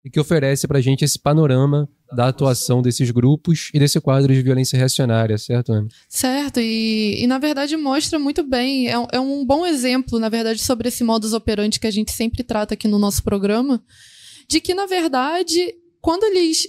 e 0.05 0.09
que 0.09 0.21
oferece 0.21 0.69
para 0.69 0.79
a 0.79 0.81
gente 0.81 1.05
esse 1.05 1.19
panorama 1.19 1.89
da 2.13 2.29
atuação 2.29 2.81
desses 2.81 3.11
grupos 3.11 3.71
e 3.73 3.79
desse 3.79 4.01
quadro 4.01 4.33
de 4.33 4.43
violência 4.43 4.77
reacionária, 4.77 5.37
certo, 5.39 5.73
Ana? 5.73 5.89
Certo, 6.09 6.61
e, 6.61 7.23
e 7.23 7.27
na 7.27 7.39
verdade 7.39 7.77
mostra 7.77 8.19
muito 8.19 8.43
bem, 8.43 8.89
é, 8.89 8.95
é 9.13 9.21
um 9.21 9.45
bom 9.45 9.67
exemplo, 9.67 10.19
na 10.19 10.29
verdade, 10.29 10.61
sobre 10.61 10.89
esse 10.89 11.05
modus 11.05 11.33
operandi 11.33 11.79
que 11.79 11.87
a 11.87 11.91
gente 11.91 12.13
sempre 12.13 12.43
trata 12.43 12.75
aqui 12.75 12.89
no 12.89 12.99
nosso 12.99 13.23
programa, 13.23 13.83
de 14.49 14.61
que, 14.61 14.73
na 14.75 14.87
verdade, 14.87 15.75
quando 16.01 16.25
eles. 16.25 16.67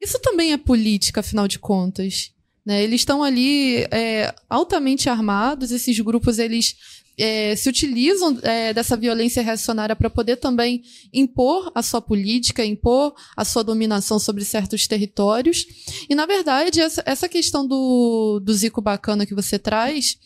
Isso 0.00 0.18
também 0.20 0.52
é 0.52 0.58
política, 0.58 1.20
afinal 1.20 1.48
de 1.48 1.58
contas. 1.58 2.32
Né? 2.64 2.82
Eles 2.82 3.00
estão 3.00 3.22
ali 3.22 3.86
é, 3.90 4.34
altamente 4.48 5.08
armados, 5.08 5.72
esses 5.72 5.98
grupos 6.00 6.38
eles 6.38 6.76
é, 7.22 7.54
se 7.54 7.68
utilizam 7.68 8.36
é, 8.42 8.74
dessa 8.74 8.96
violência 8.96 9.44
reacionária 9.44 9.94
para 9.94 10.10
poder 10.10 10.38
também 10.38 10.82
impor 11.12 11.70
a 11.72 11.80
sua 11.80 12.00
política, 12.00 12.64
impor 12.64 13.14
a 13.36 13.44
sua 13.44 13.62
dominação 13.62 14.18
sobre 14.18 14.44
certos 14.44 14.88
territórios. 14.88 15.64
E, 16.10 16.16
na 16.16 16.26
verdade, 16.26 16.80
essa, 16.80 17.28
questão 17.28 17.64
do, 17.64 18.40
do 18.42 18.52
Zico 18.52 18.82
Bacana 18.82 19.24
que 19.24 19.36
você 19.36 19.56
traz, 19.56 20.18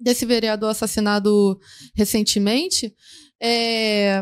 desse 0.00 0.26
vereador 0.26 0.70
assassinado 0.70 1.60
recentemente, 1.94 2.92
é, 3.40 4.20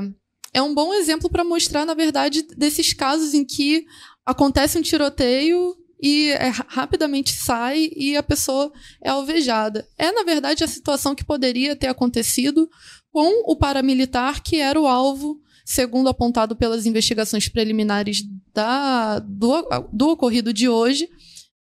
é 0.53 0.61
um 0.61 0.75
bom 0.75 0.93
exemplo 0.93 1.31
para 1.31 1.43
mostrar, 1.43 1.87
na 1.87 1.95
verdade, 1.95 2.43
desses 2.55 2.93
casos 2.93 3.33
em 3.33 3.47
que 3.47 3.87
acontece 4.27 4.77
um 4.79 4.83
tiroteio 4.83 5.75
e 6.05 6.33
é, 6.33 6.51
rapidamente 6.69 7.33
sai 7.33 7.91
e 7.97 8.15
a 8.15 8.23
pessoa 8.23 8.71
é 9.01 9.09
alvejada. 9.09 9.89
É, 9.97 10.13
na 10.13 10.23
verdade, 10.23 10.63
a 10.63 10.69
situação 10.69 11.15
que 11.15 11.25
poderia 11.25 11.75
ter 11.75 11.87
acontecido 11.87 12.69
com 13.11 13.51
o 13.51 13.57
paramilitar 13.57 14.43
que 14.43 14.57
era 14.57 14.79
o 14.79 14.87
alvo, 14.87 15.41
segundo 15.65 16.11
apontado 16.11 16.55
pelas 16.55 16.85
investigações 16.85 17.49
preliminares 17.49 18.23
da, 18.53 19.19
do, 19.19 19.67
do 19.91 20.11
ocorrido 20.11 20.53
de 20.53 20.69
hoje, 20.69 21.09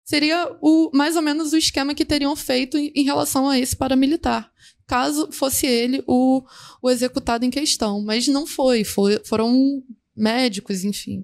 seria 0.03 0.51
o 0.59 0.89
mais 0.91 1.15
ou 1.15 1.21
menos 1.21 1.53
o 1.53 1.57
esquema 1.57 1.93
que 1.93 2.03
teriam 2.03 2.35
feito 2.35 2.79
em, 2.79 2.91
em 2.95 3.03
relação 3.03 3.47
a 3.47 3.59
esse 3.59 3.75
paramilitar 3.75 4.51
caso 4.87 5.31
fosse 5.31 5.65
ele 5.65 6.03
o, 6.05 6.43
o 6.81 6.89
executado 6.89 7.45
em 7.45 7.49
questão. 7.49 8.03
Mas 8.03 8.27
não 8.27 8.45
foi, 8.45 8.83
foi 8.83 9.21
foram 9.23 9.81
médicos, 10.13 10.83
enfim. 10.83 11.23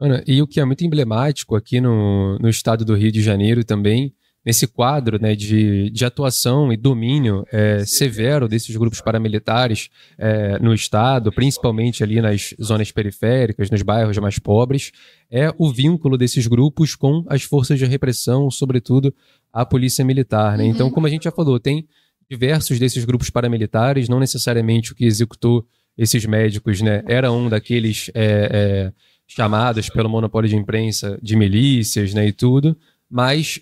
Ana, 0.00 0.24
e 0.26 0.40
o 0.40 0.46
que 0.46 0.58
é 0.60 0.64
muito 0.64 0.84
emblemático 0.84 1.54
aqui 1.54 1.80
no, 1.80 2.38
no 2.38 2.48
estado 2.48 2.84
do 2.84 2.94
Rio 2.94 3.12
de 3.12 3.20
Janeiro 3.20 3.62
também, 3.62 4.14
nesse 4.44 4.66
quadro 4.66 5.20
né, 5.20 5.34
de, 5.34 5.90
de 5.90 6.04
atuação 6.04 6.72
e 6.72 6.76
domínio 6.76 7.44
é, 7.52 7.84
severo 7.84 8.48
desses 8.48 8.74
grupos 8.74 9.02
paramilitares 9.02 9.90
é, 10.16 10.58
no 10.58 10.72
estado, 10.72 11.30
principalmente 11.30 12.02
ali 12.02 12.20
nas 12.22 12.54
zonas 12.62 12.90
periféricas, 12.90 13.70
nos 13.70 13.82
bairros 13.82 14.16
mais 14.16 14.38
pobres, 14.38 14.92
é 15.30 15.52
o 15.58 15.70
vínculo 15.70 16.16
desses 16.16 16.46
grupos 16.46 16.94
com 16.94 17.22
as 17.28 17.42
forças 17.42 17.78
de 17.78 17.84
repressão, 17.84 18.50
sobretudo 18.50 19.14
a 19.52 19.66
polícia 19.66 20.02
militar. 20.02 20.56
Né? 20.56 20.64
Então, 20.64 20.86
uhum. 20.86 20.92
Como 20.92 21.06
a 21.06 21.10
gente 21.10 21.24
já 21.24 21.30
falou, 21.30 21.60
tem 21.60 21.86
diversos 22.30 22.78
desses 22.78 23.04
grupos 23.04 23.28
paramilitares, 23.28 24.08
não 24.08 24.18
necessariamente 24.18 24.92
o 24.92 24.94
que 24.94 25.04
executou 25.04 25.66
esses 25.98 26.24
médicos 26.24 26.80
né, 26.80 27.02
era 27.06 27.30
um 27.30 27.48
daqueles. 27.48 28.10
É, 28.14 28.92
é 28.96 29.09
chamadas 29.30 29.88
pelo 29.88 30.08
monopólio 30.08 30.50
de 30.50 30.56
imprensa 30.56 31.16
de 31.22 31.36
milícias 31.36 32.12
né, 32.12 32.26
e 32.26 32.32
tudo, 32.32 32.76
mas 33.08 33.60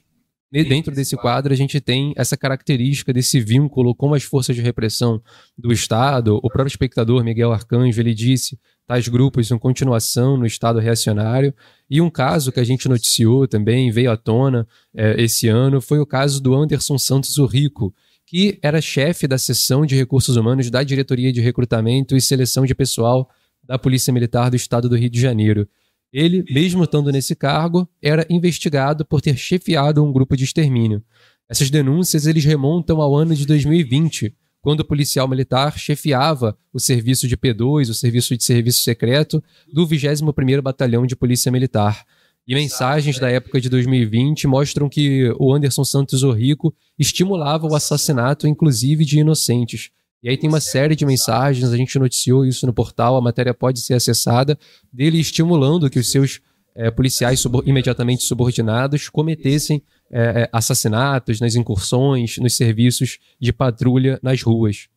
dentro 0.50 0.94
desse 0.94 1.14
quadro 1.14 1.52
a 1.52 1.56
gente 1.56 1.78
tem 1.78 2.14
essa 2.16 2.38
característica 2.38 3.12
desse 3.12 3.38
vínculo 3.38 3.94
com 3.94 4.14
as 4.14 4.22
forças 4.22 4.56
de 4.56 4.62
repressão 4.62 5.22
do 5.58 5.70
Estado. 5.70 6.36
O 6.36 6.48
próprio 6.48 6.68
espectador 6.68 7.22
Miguel 7.22 7.52
Arcanjo 7.52 8.00
ele 8.00 8.14
disse 8.14 8.58
tais 8.86 9.06
grupos 9.08 9.50
em 9.50 9.58
continuação 9.58 10.38
no 10.38 10.46
Estado 10.46 10.78
reacionário. 10.78 11.52
E 11.90 12.00
um 12.00 12.08
caso 12.08 12.50
que 12.50 12.60
a 12.60 12.64
gente 12.64 12.88
noticiou 12.88 13.46
também, 13.46 13.90
veio 13.90 14.10
à 14.10 14.16
tona 14.16 14.66
é, 14.96 15.22
esse 15.22 15.48
ano, 15.48 15.82
foi 15.82 15.98
o 15.98 16.06
caso 16.06 16.42
do 16.42 16.54
Anderson 16.54 16.96
Santos 16.96 17.36
o 17.36 17.44
Rico, 17.44 17.94
que 18.24 18.58
era 18.62 18.80
chefe 18.80 19.28
da 19.28 19.36
seção 19.36 19.84
de 19.84 19.94
recursos 19.94 20.36
humanos 20.36 20.70
da 20.70 20.82
Diretoria 20.82 21.30
de 21.30 21.42
Recrutamento 21.42 22.16
e 22.16 22.22
Seleção 22.22 22.64
de 22.64 22.74
Pessoal 22.74 23.28
da 23.68 23.78
Polícia 23.78 24.12
Militar 24.12 24.50
do 24.50 24.56
Estado 24.56 24.88
do 24.88 24.96
Rio 24.96 25.10
de 25.10 25.20
Janeiro. 25.20 25.68
Ele, 26.10 26.42
mesmo 26.50 26.84
estando 26.84 27.12
nesse 27.12 27.36
cargo, 27.36 27.86
era 28.02 28.26
investigado 28.30 29.04
por 29.04 29.20
ter 29.20 29.36
chefiado 29.36 30.02
um 30.02 30.10
grupo 30.10 30.34
de 30.34 30.44
extermínio. 30.44 31.04
Essas 31.46 31.68
denúncias 31.68 32.26
eles 32.26 32.44
remontam 32.44 33.02
ao 33.02 33.14
ano 33.14 33.34
de 33.34 33.46
2020, 33.46 34.34
quando 34.62 34.80
o 34.80 34.84
policial 34.84 35.28
militar 35.28 35.78
chefiava 35.78 36.56
o 36.72 36.80
serviço 36.80 37.28
de 37.28 37.36
P2, 37.36 37.90
o 37.90 37.94
serviço 37.94 38.36
de 38.36 38.42
serviço 38.42 38.80
secreto 38.80 39.42
do 39.72 39.86
21º 39.86 40.62
Batalhão 40.62 41.06
de 41.06 41.14
Polícia 41.14 41.52
Militar. 41.52 42.04
E 42.46 42.54
mensagens 42.54 43.18
da 43.18 43.30
época 43.30 43.60
de 43.60 43.68
2020 43.68 44.46
mostram 44.46 44.88
que 44.88 45.30
o 45.38 45.52
Anderson 45.52 45.84
Santos 45.84 46.22
Orrico 46.22 46.74
estimulava 46.98 47.66
o 47.66 47.74
assassinato, 47.74 48.48
inclusive, 48.48 49.04
de 49.04 49.18
inocentes, 49.18 49.90
e 50.22 50.28
aí 50.28 50.36
tem 50.36 50.48
uma 50.48 50.60
série 50.60 50.96
de 50.96 51.06
mensagens, 51.06 51.70
a 51.72 51.76
gente 51.76 51.98
noticiou 51.98 52.44
isso 52.44 52.66
no 52.66 52.72
portal, 52.72 53.16
a 53.16 53.20
matéria 53.20 53.54
pode 53.54 53.80
ser 53.80 53.94
acessada, 53.94 54.58
dele 54.92 55.20
estimulando 55.20 55.88
que 55.88 55.98
os 55.98 56.10
seus 56.10 56.40
é, 56.74 56.90
policiais 56.90 57.40
subor 57.40 57.62
imediatamente 57.66 58.24
subordinados 58.24 59.08
cometessem 59.08 59.82
é, 60.10 60.48
assassinatos 60.52 61.40
nas 61.40 61.54
incursões, 61.54 62.38
nos 62.38 62.56
serviços 62.56 63.18
de 63.40 63.52
patrulha 63.52 64.18
nas 64.22 64.42
ruas. 64.42 64.88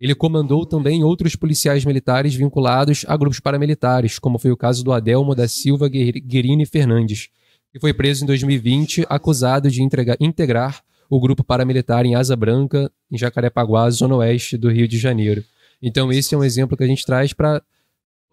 Ele 0.00 0.14
comandou 0.14 0.64
também 0.64 1.02
outros 1.02 1.34
policiais 1.34 1.84
militares 1.84 2.34
vinculados 2.34 3.04
a 3.08 3.16
grupos 3.16 3.40
paramilitares, 3.40 4.18
como 4.18 4.38
foi 4.38 4.52
o 4.52 4.56
caso 4.56 4.84
do 4.84 4.92
Adelmo 4.92 5.34
da 5.34 5.48
Silva 5.48 5.88
Guerini 5.88 6.66
Fernandes, 6.66 7.30
que 7.72 7.80
foi 7.80 7.92
preso 7.92 8.22
em 8.22 8.26
2020 8.26 9.04
acusado 9.08 9.68
de 9.68 9.82
integrar 9.82 10.82
o 11.08 11.20
grupo 11.20 11.42
paramilitar 11.42 12.04
em 12.04 12.14
Asa 12.14 12.36
Branca, 12.36 12.90
em 13.10 13.16
Jacarepaguá, 13.16 13.88
zona 13.90 14.16
oeste 14.16 14.56
do 14.56 14.70
Rio 14.70 14.86
de 14.86 14.98
Janeiro. 14.98 15.42
Então, 15.80 16.12
esse 16.12 16.34
é 16.34 16.38
um 16.38 16.44
exemplo 16.44 16.76
que 16.76 16.84
a 16.84 16.86
gente 16.86 17.04
traz 17.04 17.32
para 17.32 17.62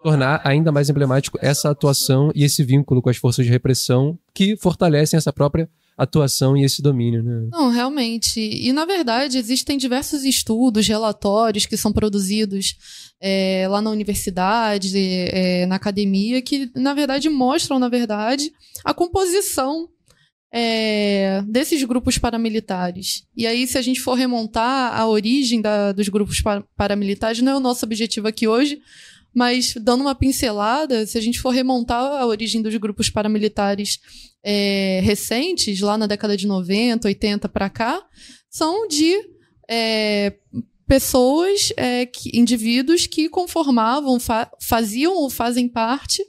tornar 0.03 0.41
ainda 0.43 0.71
mais 0.71 0.89
emblemático 0.89 1.38
essa 1.41 1.69
atuação 1.69 2.31
e 2.35 2.43
esse 2.43 2.63
vínculo 2.63 3.01
com 3.01 3.09
as 3.09 3.17
forças 3.17 3.45
de 3.45 3.51
repressão 3.51 4.19
que 4.33 4.55
fortalecem 4.57 5.17
essa 5.17 5.33
própria 5.33 5.69
atuação 5.97 6.57
e 6.57 6.63
esse 6.63 6.81
domínio, 6.81 7.23
né? 7.23 7.47
Não, 7.51 7.69
realmente. 7.69 8.39
E, 8.39 8.71
na 8.73 8.85
verdade, 8.85 9.38
existem 9.38 9.77
diversos 9.77 10.23
estudos, 10.23 10.88
relatórios 10.88 11.65
que 11.65 11.77
são 11.77 11.93
produzidos 11.93 12.75
é, 13.19 13.65
lá 13.69 13.81
na 13.81 13.89
universidade, 13.89 14.91
é, 14.95 15.65
na 15.65 15.75
academia, 15.75 16.41
que, 16.41 16.69
na 16.75 16.93
verdade, 16.93 17.29
mostram, 17.29 17.79
na 17.79 17.88
verdade, 17.88 18.51
a 18.83 18.93
composição 18.93 19.89
é, 20.58 21.44
desses 21.46 21.84
grupos 21.84 22.18
paramilitares. 22.18 23.28
E 23.36 23.46
aí, 23.46 23.68
se 23.68 23.78
a 23.78 23.82
gente 23.82 24.00
for 24.00 24.13
remontar 24.13 24.98
a 24.98 25.06
origem 25.06 25.60
da, 25.60 25.91
dos 25.91 26.08
grupos 26.08 26.41
paramilitares, 26.78 27.41
não 27.41 27.52
é 27.52 27.58
o 27.58 27.60
nosso 27.60 27.86
objetivo 27.86 28.30
aqui 28.30 28.48
hoje, 28.48 28.80
mas 29.34 29.74
dando 29.74 30.00
uma 30.00 30.15
pincelada, 30.15 31.06
se 31.06 31.18
a 31.18 31.22
gente 31.22 31.41
for 31.41 31.50
remontar 31.50 32.00
a 32.00 32.26
origem 32.26 32.62
dos 32.62 32.74
grupos 32.78 33.10
paramilitares 33.10 34.00
é, 34.41 35.02
recentes, 35.04 35.82
lá 35.82 35.98
na 35.98 36.08
década 36.08 36.38
de 36.38 36.48
90, 36.48 37.06
80 37.06 37.50
para 37.50 37.70
cá, 37.70 38.02
são 38.50 38.88
de 38.88 39.13
é, 39.70 40.38
pessoas, 40.88 41.74
é, 41.76 42.06
que, 42.06 42.32
indivíduos 42.34 43.08
que 43.08 43.28
conformavam, 43.28 44.22
fa 44.22 44.50
faziam 44.62 45.15
ou 45.15 45.30
fazem 45.30 45.68
parte 45.68 46.24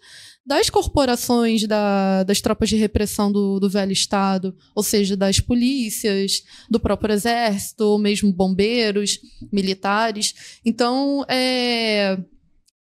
das 0.47 0.71
corporações 0.71 1.67
da, 1.67 2.23
das 2.23 2.41
tropas 2.41 2.69
de 2.69 2.77
repressão 2.77 3.33
do, 3.33 3.59
do 3.59 3.69
velho 3.69 3.91
Estado, 3.91 4.57
ou 4.75 4.83
seja, 4.83 5.17
das 5.17 5.41
polícias, 5.41 6.45
do 6.71 6.79
próprio 6.79 7.13
exército, 7.13 7.85
ou 7.85 7.99
mesmo 7.99 8.33
bombeiros, 8.33 9.19
militares. 9.53 10.61
Então, 10.65 11.25
é, 11.29 12.17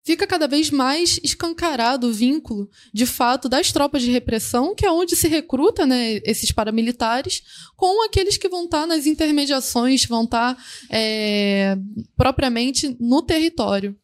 fica 0.06 0.28
cada 0.28 0.48
vez 0.48 0.70
mais 0.70 1.20
escancarado 1.24 2.08
o 2.08 2.14
vínculo, 2.14 2.70
de 2.94 3.08
fato, 3.08 3.50
das 3.50 3.72
tropas 3.72 4.04
de 4.04 4.12
repressão, 4.12 4.76
que 4.76 4.86
é 4.86 4.92
onde 4.92 5.16
se 5.16 5.28
recruta 5.28 5.88
né, 5.88 6.22
esses 6.24 6.52
paramilitares, 6.52 7.42
com 7.76 8.06
aqueles 8.06 8.38
que 8.38 8.48
vão 8.48 8.66
estar 8.66 8.86
nas 8.86 9.08
intermediações, 9.08 10.06
vão 10.06 10.26
estar 10.26 10.56
é, 10.92 11.76
propriamente 12.16 12.96
no 13.00 13.24
território. 13.24 13.98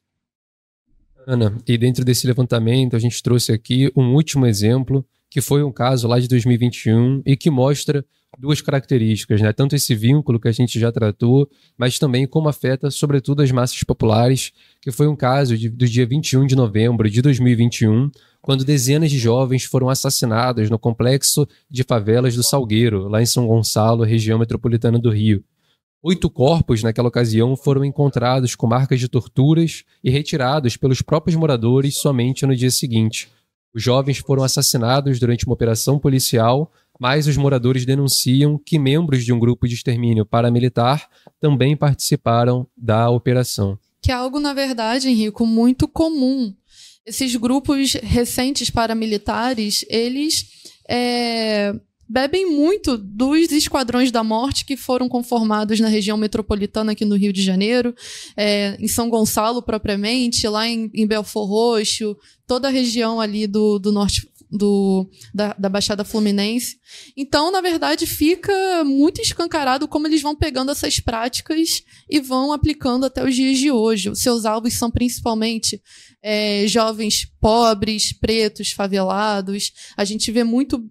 Ana, 1.28 1.58
e 1.68 1.78
dentro 1.78 2.04
desse 2.04 2.26
levantamento 2.26 2.96
a 2.96 3.00
gente 3.00 3.22
trouxe 3.22 3.52
aqui 3.52 3.92
um 3.96 4.14
último 4.14 4.46
exemplo, 4.46 5.06
que 5.30 5.42
foi 5.42 5.64
um 5.64 5.72
caso 5.72 6.08
lá 6.08 6.20
de 6.20 6.28
2021 6.28 7.22
e 7.26 7.38
que 7.38 7.50
mostra 7.50 8.06
duas 8.38 8.62
características, 8.62 9.42
né? 9.42 9.52
Tanto 9.54 9.76
esse 9.76 9.94
vínculo 9.94 10.40
que 10.40 10.48
a 10.48 10.52
gente 10.52 10.80
já 10.80 10.92
tratou, 10.92 11.50
mas 11.78 12.00
também 12.00 12.26
como 12.26 12.50
afeta, 12.50 12.90
sobretudo, 12.90 13.42
as 13.42 13.52
massas 13.52 13.84
populares, 13.84 14.52
que 14.82 14.92
foi 14.92 15.08
um 15.08 15.16
caso 15.16 15.58
de, 15.58 15.70
do 15.70 15.86
dia 15.86 16.06
21 16.06 16.48
de 16.48 16.56
novembro 16.56 17.10
de 17.10 17.22
2021, 17.22 18.10
quando 18.42 18.66
dezenas 18.66 19.12
de 19.12 19.20
jovens 19.20 19.66
foram 19.66 19.90
assassinados 19.90 20.70
no 20.70 20.80
complexo 20.80 21.48
de 21.70 21.84
favelas 21.84 22.36
do 22.36 22.42
Salgueiro, 22.42 23.08
lá 23.08 23.22
em 23.22 23.26
São 23.26 23.46
Gonçalo, 23.46 24.04
região 24.04 24.40
metropolitana 24.40 24.98
do 24.98 25.12
Rio. 25.12 25.44
Oito 26.04 26.30
corpos, 26.30 26.82
naquela 26.82 27.10
ocasião, 27.10 27.56
foram 27.56 27.86
encontrados 27.86 28.56
com 28.56 28.68
marcas 28.68 29.00
de 29.00 29.08
torturas 29.08 29.84
e 30.04 30.10
retirados 30.10 30.76
pelos 30.76 31.02
próprios 31.02 31.36
moradores 31.36 32.00
somente 32.00 32.46
no 32.46 32.56
dia 32.56 32.72
seguinte. 32.72 33.30
Os 33.74 33.84
jovens 33.84 34.18
foram 34.18 34.44
assassinados 34.44 35.20
durante 35.20 35.46
uma 35.46 35.54
operação 35.54 36.00
policial 36.00 36.72
mas 37.02 37.26
os 37.26 37.36
moradores 37.36 37.84
denunciam 37.84 38.60
que 38.64 38.78
membros 38.78 39.26
de 39.26 39.34
um 39.34 39.40
grupo 39.40 39.68
de 39.68 39.74
extermínio 39.74 40.24
paramilitar 40.24 41.10
também 41.40 41.76
participaram 41.76 42.68
da 42.78 43.10
operação. 43.10 43.76
Que 44.04 44.12
é 44.12 44.14
algo, 44.14 44.40
na 44.40 44.54
verdade, 44.54 45.10
Henrico, 45.10 45.44
muito 45.44 45.88
comum. 45.88 46.54
Esses 47.04 47.36
grupos 47.36 47.94
recentes 47.94 48.70
paramilitares, 48.70 49.84
eles 49.90 50.46
é, 50.88 51.74
bebem 52.12 52.46
muito 52.46 52.98
dos 52.98 53.52
esquadrões 53.52 54.12
da 54.12 54.22
morte 54.22 54.66
que 54.66 54.76
foram 54.76 55.08
conformados 55.08 55.80
na 55.80 55.88
região 55.88 56.18
metropolitana 56.18 56.92
aqui 56.92 57.06
no 57.06 57.16
Rio 57.16 57.32
de 57.32 57.42
Janeiro, 57.42 57.96
é, 58.36 58.76
em 58.80 58.88
São 58.88 59.10
Gonçalo 59.10 59.62
propriamente, 59.62 60.46
lá 60.48 60.68
em, 60.68 60.92
em 60.94 61.08
Belfor 61.08 61.48
Roxo, 61.48 62.18
toda 62.46 62.68
a 62.68 62.72
região 62.72 63.22
ali 63.22 63.48
do, 63.48 63.80
do 63.80 63.94
norte 63.94 64.30
do, 64.52 65.10
da, 65.34 65.56
da 65.58 65.70
Baixada 65.70 66.04
Fluminense. 66.04 66.78
Então, 67.16 67.50
na 67.50 67.62
verdade, 67.62 68.06
fica 68.06 68.84
muito 68.84 69.22
escancarado 69.22 69.88
como 69.88 70.08
eles 70.08 70.22
vão 70.22 70.36
pegando 70.36 70.72
essas 70.72 71.00
práticas 71.00 71.82
e 72.10 72.20
vão 72.20 72.52
aplicando 72.52 73.06
até 73.06 73.24
os 73.24 73.34
dias 73.34 73.58
de 73.58 73.72
hoje. 73.72 74.10
Os 74.10 74.20
seus 74.20 74.44
alvos 74.44 74.74
são 74.74 74.92
principalmente 74.92 75.82
é, 76.22 76.66
jovens 76.68 77.26
pobres, 77.40 78.12
pretos, 78.12 78.72
favelados. 78.72 79.72
A 79.96 80.04
gente 80.04 80.30
vê 80.32 80.44
muito 80.44 80.84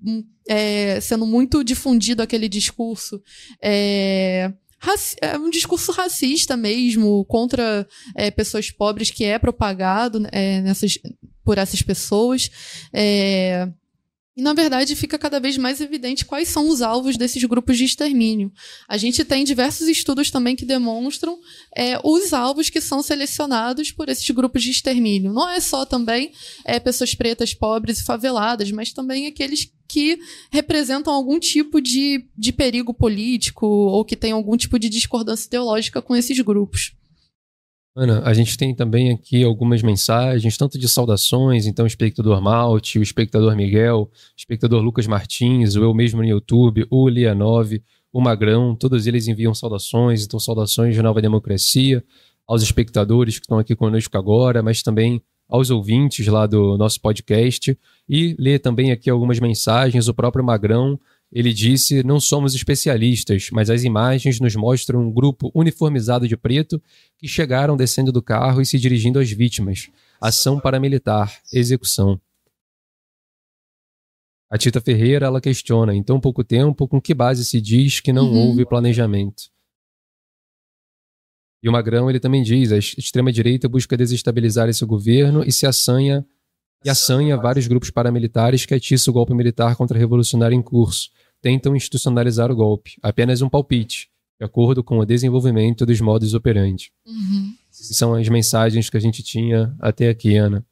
é, 0.50 1.00
sendo 1.00 1.24
muito 1.24 1.62
difundido 1.62 2.22
aquele 2.22 2.48
discurso. 2.48 3.22
É, 3.62 4.52
é 5.20 5.38
um 5.38 5.48
discurso 5.48 5.92
racista 5.92 6.56
mesmo 6.56 7.24
contra 7.26 7.86
é, 8.16 8.32
pessoas 8.32 8.68
pobres 8.68 9.12
que 9.12 9.24
é 9.24 9.38
propagado 9.38 10.26
é, 10.32 10.60
nessas, 10.60 10.98
por 11.44 11.56
essas 11.56 11.82
pessoas. 11.82 12.50
É, 12.92 13.68
e, 14.36 14.42
na 14.42 14.54
verdade, 14.54 14.94
fica 14.94 15.18
cada 15.18 15.40
vez 15.40 15.58
mais 15.58 15.80
evidente 15.80 16.24
quais 16.24 16.48
são 16.48 16.68
os 16.68 16.80
alvos 16.80 17.16
desses 17.16 17.42
grupos 17.44 17.76
de 17.76 17.84
extermínio. 17.84 18.52
A 18.88 18.96
gente 18.96 19.24
tem 19.24 19.44
diversos 19.44 19.88
estudos 19.88 20.30
também 20.30 20.54
que 20.54 20.64
demonstram 20.64 21.38
é, 21.76 21.98
os 22.04 22.32
alvos 22.32 22.70
que 22.70 22.80
são 22.80 23.02
selecionados 23.02 23.90
por 23.90 24.08
esses 24.08 24.28
grupos 24.30 24.62
de 24.62 24.70
extermínio. 24.70 25.32
Não 25.32 25.48
é 25.48 25.58
só 25.58 25.84
também 25.84 26.32
é, 26.64 26.78
pessoas 26.78 27.12
pretas, 27.12 27.52
pobres 27.52 27.98
e 27.98 28.04
faveladas, 28.04 28.70
mas 28.70 28.92
também 28.92 29.26
aqueles 29.26 29.72
que 29.88 30.16
representam 30.52 31.12
algum 31.12 31.40
tipo 31.40 31.80
de, 31.80 32.24
de 32.38 32.52
perigo 32.52 32.94
político 32.94 33.66
ou 33.66 34.04
que 34.04 34.14
têm 34.14 34.30
algum 34.30 34.56
tipo 34.56 34.78
de 34.78 34.88
discordância 34.88 35.48
ideológica 35.48 36.00
com 36.00 36.14
esses 36.14 36.38
grupos. 36.38 36.92
Ana, 37.96 38.22
a 38.24 38.32
gente 38.32 38.56
tem 38.56 38.72
também 38.72 39.10
aqui 39.10 39.42
algumas 39.42 39.82
mensagens, 39.82 40.56
tanto 40.56 40.78
de 40.78 40.88
saudações, 40.88 41.66
então 41.66 41.84
o 41.84 41.88
espectador 41.88 42.40
Malte, 42.40 43.00
o 43.00 43.02
espectador 43.02 43.56
Miguel, 43.56 44.02
o 44.02 44.10
espectador 44.36 44.80
Lucas 44.80 45.08
Martins, 45.08 45.74
o 45.74 45.82
eu 45.82 45.92
mesmo 45.92 46.22
no 46.22 46.28
YouTube, 46.28 46.86
o 46.88 47.06
Lia9, 47.06 47.82
o 48.12 48.20
Magrão, 48.20 48.76
todos 48.76 49.08
eles 49.08 49.26
enviam 49.26 49.52
saudações, 49.52 50.24
então 50.24 50.38
saudações 50.38 50.94
de 50.94 51.02
Nova 51.02 51.20
Democracia, 51.20 52.04
aos 52.46 52.62
espectadores 52.62 53.38
que 53.38 53.44
estão 53.44 53.58
aqui 53.58 53.74
conosco 53.74 54.16
agora, 54.16 54.62
mas 54.62 54.82
também 54.82 55.20
aos 55.48 55.68
ouvintes 55.68 56.28
lá 56.28 56.46
do 56.46 56.78
nosso 56.78 57.00
podcast, 57.00 57.76
e 58.08 58.36
ler 58.38 58.60
também 58.60 58.92
aqui 58.92 59.10
algumas 59.10 59.40
mensagens, 59.40 60.06
o 60.06 60.14
próprio 60.14 60.44
Magrão 60.44 60.98
ele 61.32 61.52
disse: 61.52 62.02
Não 62.02 62.18
somos 62.18 62.54
especialistas, 62.54 63.50
mas 63.52 63.70
as 63.70 63.84
imagens 63.84 64.40
nos 64.40 64.56
mostram 64.56 65.00
um 65.00 65.12
grupo 65.12 65.50
uniformizado 65.54 66.26
de 66.26 66.36
preto 66.36 66.82
que 67.16 67.28
chegaram 67.28 67.76
descendo 67.76 68.10
do 68.10 68.22
carro 68.22 68.60
e 68.60 68.66
se 68.66 68.78
dirigindo 68.78 69.18
às 69.18 69.30
vítimas. 69.30 69.88
Ação 70.20 70.58
paramilitar, 70.58 71.40
execução. 71.52 72.20
A 74.50 74.58
Tita 74.58 74.80
Ferreira 74.80 75.26
ela 75.26 75.40
questiona: 75.40 75.94
em 75.94 76.02
tão 76.02 76.18
pouco 76.18 76.42
tempo, 76.42 76.88
com 76.88 77.00
que 77.00 77.14
base 77.14 77.44
se 77.44 77.60
diz 77.60 78.00
que 78.00 78.12
não 78.12 78.28
uhum. 78.28 78.48
houve 78.48 78.66
planejamento? 78.66 79.50
E 81.62 81.68
o 81.68 81.72
Magrão 81.72 82.10
ele 82.10 82.18
também 82.18 82.42
diz: 82.42 82.72
a 82.72 82.78
extrema-direita 82.78 83.68
busca 83.68 83.96
desestabilizar 83.96 84.68
esse 84.68 84.84
governo 84.84 85.44
e 85.44 85.52
se 85.52 85.64
assanha 85.64 86.26
e 86.84 86.90
assanha 86.90 87.36
vários 87.36 87.66
grupos 87.66 87.90
paramilitares 87.90 88.64
que 88.64 88.74
atiçam 88.74 89.12
o 89.12 89.14
golpe 89.14 89.34
militar 89.34 89.76
contra 89.76 89.96
a 89.96 90.00
revolucionária 90.00 90.54
em 90.54 90.62
curso 90.62 91.10
tentam 91.40 91.74
institucionalizar 91.74 92.50
o 92.50 92.56
golpe, 92.56 92.96
apenas 93.02 93.42
um 93.42 93.48
palpite, 93.48 94.10
de 94.38 94.44
acordo 94.44 94.84
com 94.84 94.98
o 94.98 95.06
desenvolvimento 95.06 95.84
dos 95.84 96.00
modos 96.00 96.34
operandi. 96.34 96.92
Uhum. 97.06 97.54
São 97.70 98.14
as 98.14 98.28
mensagens 98.28 98.90
que 98.90 98.96
a 98.96 99.00
gente 99.00 99.22
tinha 99.22 99.74
até 99.80 100.08
aqui, 100.08 100.36
Ana. 100.36 100.64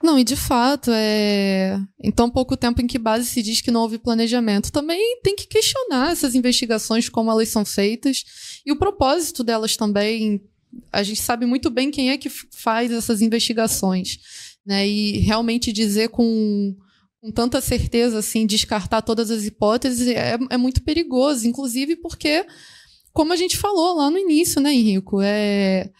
Não, 0.00 0.16
e 0.16 0.22
de 0.22 0.36
fato, 0.36 0.90
é... 0.92 1.76
em 2.00 2.12
tão 2.12 2.30
pouco 2.30 2.56
tempo 2.56 2.80
em 2.80 2.86
que 2.86 2.98
base 2.98 3.26
se 3.26 3.42
diz 3.42 3.60
que 3.60 3.70
não 3.70 3.82
houve 3.82 3.98
planejamento, 3.98 4.70
também 4.70 5.20
tem 5.22 5.34
que 5.34 5.46
questionar 5.46 6.12
essas 6.12 6.36
investigações, 6.36 7.08
como 7.08 7.30
elas 7.30 7.48
são 7.48 7.64
feitas, 7.64 8.24
e 8.64 8.70
o 8.70 8.78
propósito 8.78 9.42
delas 9.42 9.76
também. 9.76 10.40
A 10.92 11.02
gente 11.02 11.20
sabe 11.20 11.46
muito 11.46 11.70
bem 11.70 11.90
quem 11.90 12.10
é 12.10 12.18
que 12.18 12.28
faz 12.28 12.90
essas 12.90 13.22
investigações, 13.22 14.18
né? 14.64 14.86
E 14.86 15.18
realmente 15.18 15.72
dizer 15.72 16.08
com 16.08 16.76
com 17.26 17.32
tanta 17.32 17.60
certeza, 17.60 18.18
assim, 18.20 18.46
descartar 18.46 19.02
todas 19.02 19.32
as 19.32 19.44
hipóteses 19.44 20.06
é, 20.06 20.38
é 20.48 20.56
muito 20.56 20.84
perigoso, 20.84 21.48
inclusive 21.48 21.96
porque, 21.96 22.46
como 23.12 23.32
a 23.32 23.36
gente 23.36 23.56
falou 23.56 23.96
lá 23.96 24.08
no 24.08 24.16
início, 24.16 24.60
né, 24.60 24.72
Henrico, 24.72 25.20
é, 25.20 25.90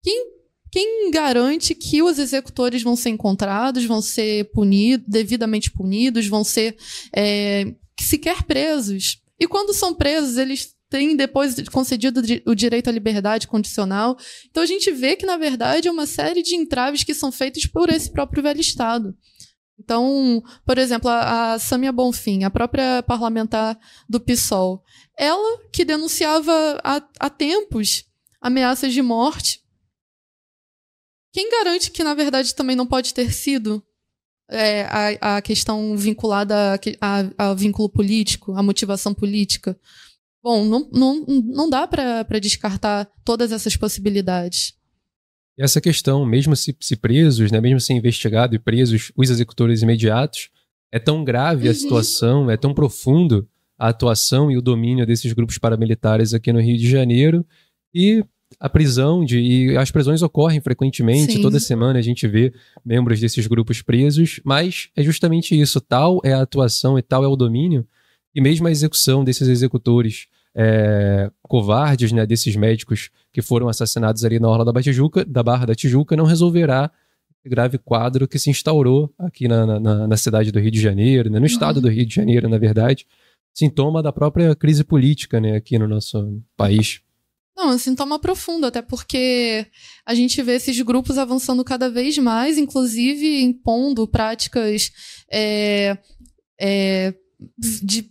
quem, 0.00 0.26
quem 0.70 1.10
garante 1.10 1.74
que 1.74 2.02
os 2.02 2.20
executores 2.20 2.84
vão 2.84 2.94
ser 2.94 3.08
encontrados, 3.08 3.84
vão 3.84 4.00
ser 4.00 4.48
punidos, 4.52 5.08
devidamente 5.08 5.72
punidos, 5.72 6.28
vão 6.28 6.44
ser 6.44 6.76
é, 7.12 7.74
sequer 7.98 8.44
presos? 8.44 9.20
E 9.40 9.48
quando 9.48 9.74
são 9.74 9.92
presos, 9.92 10.36
eles 10.36 10.75
tem 10.88 11.16
depois 11.16 11.56
concedido 11.68 12.22
o 12.46 12.54
direito 12.54 12.88
à 12.88 12.92
liberdade 12.92 13.48
condicional. 13.48 14.16
Então 14.48 14.62
a 14.62 14.66
gente 14.66 14.90
vê 14.92 15.16
que, 15.16 15.26
na 15.26 15.36
verdade, 15.36 15.88
é 15.88 15.90
uma 15.90 16.06
série 16.06 16.42
de 16.42 16.54
entraves 16.54 17.02
que 17.02 17.14
são 17.14 17.32
feitos 17.32 17.66
por 17.66 17.90
esse 17.90 18.10
próprio 18.10 18.42
velho 18.42 18.60
Estado. 18.60 19.16
Então, 19.78 20.42
por 20.64 20.78
exemplo, 20.78 21.10
a, 21.10 21.54
a 21.54 21.58
Samia 21.58 21.92
Bonfim, 21.92 22.44
a 22.44 22.50
própria 22.50 23.02
parlamentar 23.02 23.78
do 24.08 24.18
PSOL, 24.18 24.82
ela 25.18 25.60
que 25.72 25.84
denunciava 25.84 26.80
há, 26.82 27.02
há 27.20 27.30
tempos 27.30 28.04
ameaças 28.40 28.92
de 28.92 29.02
morte. 29.02 29.60
Quem 31.32 31.50
garante 31.50 31.90
que, 31.90 32.02
na 32.02 32.14
verdade, 32.14 32.54
também 32.54 32.74
não 32.74 32.86
pode 32.86 33.12
ter 33.12 33.30
sido 33.32 33.84
é, 34.48 34.82
a, 35.20 35.36
a 35.36 35.42
questão 35.42 35.94
vinculada 35.96 36.80
ao 37.36 37.54
vínculo 37.54 37.90
político, 37.90 38.54
à 38.54 38.62
motivação 38.62 39.12
política? 39.12 39.78
Bom, 40.46 40.64
não, 40.64 40.88
não, 40.92 41.26
não 41.26 41.68
dá 41.68 41.88
para 41.88 42.38
descartar 42.40 43.10
todas 43.24 43.50
essas 43.50 43.76
possibilidades. 43.76 44.74
E 45.58 45.62
essa 45.64 45.80
questão, 45.80 46.24
mesmo 46.24 46.54
se, 46.54 46.76
se 46.78 46.94
presos, 46.94 47.50
né, 47.50 47.60
mesmo 47.60 47.80
se 47.80 47.92
investigado 47.92 48.54
e 48.54 48.58
presos 48.60 49.10
os 49.16 49.28
executores 49.28 49.82
imediatos, 49.82 50.50
é 50.92 51.00
tão 51.00 51.24
grave 51.24 51.64
uhum. 51.64 51.72
a 51.72 51.74
situação, 51.74 52.48
é 52.48 52.56
tão 52.56 52.72
profundo 52.72 53.48
a 53.76 53.88
atuação 53.88 54.48
e 54.48 54.56
o 54.56 54.62
domínio 54.62 55.04
desses 55.04 55.32
grupos 55.32 55.58
paramilitares 55.58 56.32
aqui 56.32 56.52
no 56.52 56.60
Rio 56.60 56.78
de 56.78 56.88
Janeiro 56.88 57.44
e 57.92 58.24
a 58.60 58.68
prisão 58.68 59.24
de 59.24 59.40
e 59.40 59.76
as 59.76 59.90
prisões 59.90 60.22
ocorrem 60.22 60.60
frequentemente, 60.60 61.32
Sim. 61.32 61.42
toda 61.42 61.58
semana 61.58 61.98
a 61.98 62.02
gente 62.02 62.28
vê 62.28 62.54
membros 62.84 63.18
desses 63.18 63.48
grupos 63.48 63.82
presos, 63.82 64.40
mas 64.44 64.90
é 64.94 65.02
justamente 65.02 65.60
isso, 65.60 65.80
tal 65.80 66.20
é 66.22 66.32
a 66.32 66.42
atuação 66.42 66.96
e 66.96 67.02
tal 67.02 67.24
é 67.24 67.26
o 67.26 67.34
domínio 67.34 67.84
e 68.32 68.40
mesmo 68.40 68.68
a 68.68 68.70
execução 68.70 69.24
desses 69.24 69.48
executores 69.48 70.28
é, 70.56 71.30
covardes, 71.42 72.12
né, 72.12 72.24
desses 72.24 72.56
médicos 72.56 73.10
que 73.30 73.42
foram 73.42 73.68
assassinados 73.68 74.24
ali 74.24 74.40
na 74.40 74.48
Orla 74.48 74.64
da, 74.64 74.72
Batijuca, 74.72 75.22
da 75.24 75.42
Barra 75.42 75.66
da 75.66 75.74
Tijuca, 75.74 76.16
não 76.16 76.24
resolverá 76.24 76.90
o 77.44 77.50
grave 77.50 77.76
quadro 77.76 78.26
que 78.26 78.38
se 78.38 78.48
instaurou 78.48 79.12
aqui 79.18 79.46
na, 79.46 79.78
na, 79.78 80.08
na 80.08 80.16
cidade 80.16 80.50
do 80.50 80.58
Rio 80.58 80.70
de 80.70 80.80
Janeiro, 80.80 81.28
né, 81.28 81.38
no 81.38 81.44
estado 81.44 81.80
do 81.80 81.88
Rio 81.88 82.06
de 82.06 82.14
Janeiro, 82.14 82.48
na 82.48 82.56
verdade, 82.56 83.06
sintoma 83.52 84.02
da 84.02 84.10
própria 84.10 84.56
crise 84.56 84.82
política 84.82 85.38
né, 85.38 85.56
aqui 85.56 85.78
no 85.78 85.86
nosso 85.86 86.42
país. 86.56 87.02
Não, 87.54 87.70
é 87.70 87.74
um 87.74 87.78
sintoma 87.78 88.18
profundo, 88.18 88.66
até 88.66 88.80
porque 88.82 89.66
a 90.04 90.14
gente 90.14 90.42
vê 90.42 90.56
esses 90.56 90.78
grupos 90.80 91.16
avançando 91.16 91.64
cada 91.64 91.90
vez 91.90 92.16
mais, 92.18 92.58
inclusive 92.58 93.42
impondo 93.42 94.06
práticas 94.08 94.90
é, 95.30 95.96
é, 96.60 97.14
de, 97.58 98.10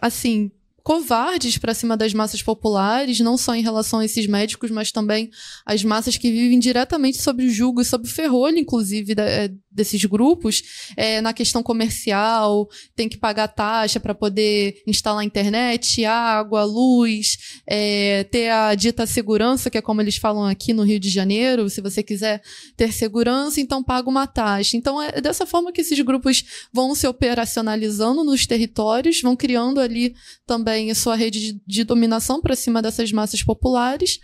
assim, 0.00 0.50
covardes 0.88 1.58
para 1.58 1.74
cima 1.74 1.98
das 1.98 2.14
massas 2.14 2.42
populares, 2.42 3.20
não 3.20 3.36
só 3.36 3.54
em 3.54 3.60
relação 3.60 3.98
a 3.98 4.06
esses 4.06 4.26
médicos, 4.26 4.70
mas 4.70 4.90
também 4.90 5.28
as 5.66 5.84
massas 5.84 6.16
que 6.16 6.32
vivem 6.32 6.58
diretamente 6.58 7.20
sob 7.20 7.44
o 7.44 7.50
jugo 7.50 7.82
e 7.82 7.84
sob 7.84 8.08
o 8.08 8.10
ferrolho, 8.10 8.56
inclusive, 8.56 9.14
da, 9.14 9.22
é, 9.22 9.50
desses 9.78 10.04
grupos, 10.04 10.62
é, 10.96 11.20
na 11.22 11.32
questão 11.32 11.62
comercial, 11.62 12.68
tem 12.94 13.08
que 13.08 13.16
pagar 13.16 13.48
taxa 13.48 13.98
para 13.98 14.14
poder 14.14 14.82
instalar 14.86 15.24
internet, 15.24 16.04
água, 16.04 16.64
luz, 16.64 17.38
é, 17.66 18.24
ter 18.24 18.50
a 18.50 18.74
dita 18.74 19.06
segurança, 19.06 19.70
que 19.70 19.78
é 19.78 19.82
como 19.82 20.02
eles 20.02 20.16
falam 20.16 20.44
aqui 20.44 20.74
no 20.74 20.82
Rio 20.82 21.00
de 21.00 21.08
Janeiro, 21.08 21.70
se 21.70 21.80
você 21.80 22.02
quiser 22.02 22.42
ter 22.76 22.92
segurança, 22.92 23.60
então 23.60 23.82
paga 23.82 24.10
uma 24.10 24.26
taxa. 24.26 24.76
Então 24.76 25.00
é 25.00 25.20
dessa 25.20 25.46
forma 25.46 25.72
que 25.72 25.80
esses 25.80 25.98
grupos 26.00 26.44
vão 26.72 26.94
se 26.94 27.06
operacionalizando 27.06 28.24
nos 28.24 28.46
territórios, 28.46 29.22
vão 29.22 29.36
criando 29.36 29.80
ali 29.80 30.14
também 30.46 30.90
a 30.90 30.94
sua 30.94 31.14
rede 31.16 31.52
de, 31.52 31.60
de 31.66 31.84
dominação 31.84 32.40
para 32.40 32.56
cima 32.56 32.82
dessas 32.82 33.12
massas 33.12 33.42
populares 33.42 34.18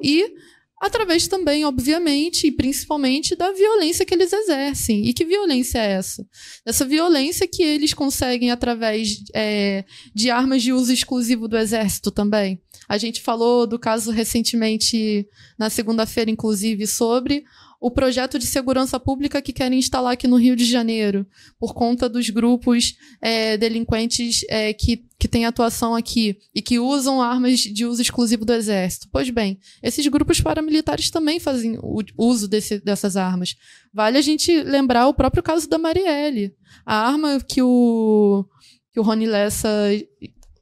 e 0.00 0.32
através 0.80 1.28
também, 1.28 1.64
obviamente, 1.64 2.46
e 2.46 2.52
principalmente 2.52 3.36
da 3.36 3.52
violência 3.52 4.06
que 4.06 4.14
eles 4.14 4.32
exercem. 4.32 5.06
E 5.06 5.12
que 5.12 5.26
violência 5.26 5.78
é 5.78 5.92
essa? 5.92 6.26
Essa 6.64 6.86
violência 6.86 7.46
que 7.46 7.62
eles 7.62 7.92
conseguem 7.92 8.50
através 8.50 9.22
é, 9.34 9.84
de 10.14 10.30
armas 10.30 10.62
de 10.62 10.72
uso 10.72 10.90
exclusivo 10.90 11.46
do 11.46 11.58
exército 11.58 12.10
também. 12.10 12.58
A 12.88 12.96
gente 12.96 13.20
falou 13.20 13.66
do 13.66 13.78
caso 13.78 14.10
recentemente, 14.10 15.28
na 15.58 15.68
segunda-feira, 15.68 16.30
inclusive, 16.30 16.86
sobre 16.86 17.44
o 17.80 17.90
projeto 17.90 18.38
de 18.38 18.46
segurança 18.46 19.00
pública 19.00 19.40
que 19.40 19.54
querem 19.54 19.78
instalar 19.78 20.12
aqui 20.12 20.28
no 20.28 20.36
Rio 20.36 20.54
de 20.54 20.66
Janeiro, 20.66 21.26
por 21.58 21.72
conta 21.72 22.10
dos 22.10 22.28
grupos 22.28 22.94
é, 23.22 23.56
delinquentes 23.56 24.44
é, 24.50 24.74
que, 24.74 25.06
que 25.18 25.26
têm 25.26 25.46
atuação 25.46 25.94
aqui 25.94 26.36
e 26.54 26.60
que 26.60 26.78
usam 26.78 27.22
armas 27.22 27.60
de 27.60 27.86
uso 27.86 28.02
exclusivo 28.02 28.44
do 28.44 28.52
Exército. 28.52 29.08
Pois 29.10 29.30
bem, 29.30 29.58
esses 29.82 30.06
grupos 30.08 30.42
paramilitares 30.42 31.08
também 31.08 31.40
fazem 31.40 31.78
uso 32.18 32.46
desse, 32.46 32.78
dessas 32.78 33.16
armas. 33.16 33.56
Vale 33.94 34.18
a 34.18 34.22
gente 34.22 34.62
lembrar 34.62 35.08
o 35.08 35.14
próprio 35.14 35.42
caso 35.42 35.66
da 35.66 35.78
Marielle. 35.78 36.54
A 36.84 37.08
arma 37.08 37.40
que 37.40 37.62
o, 37.62 38.44
que 38.92 39.00
o 39.00 39.02
Rony 39.02 39.24
Lessa 39.24 39.68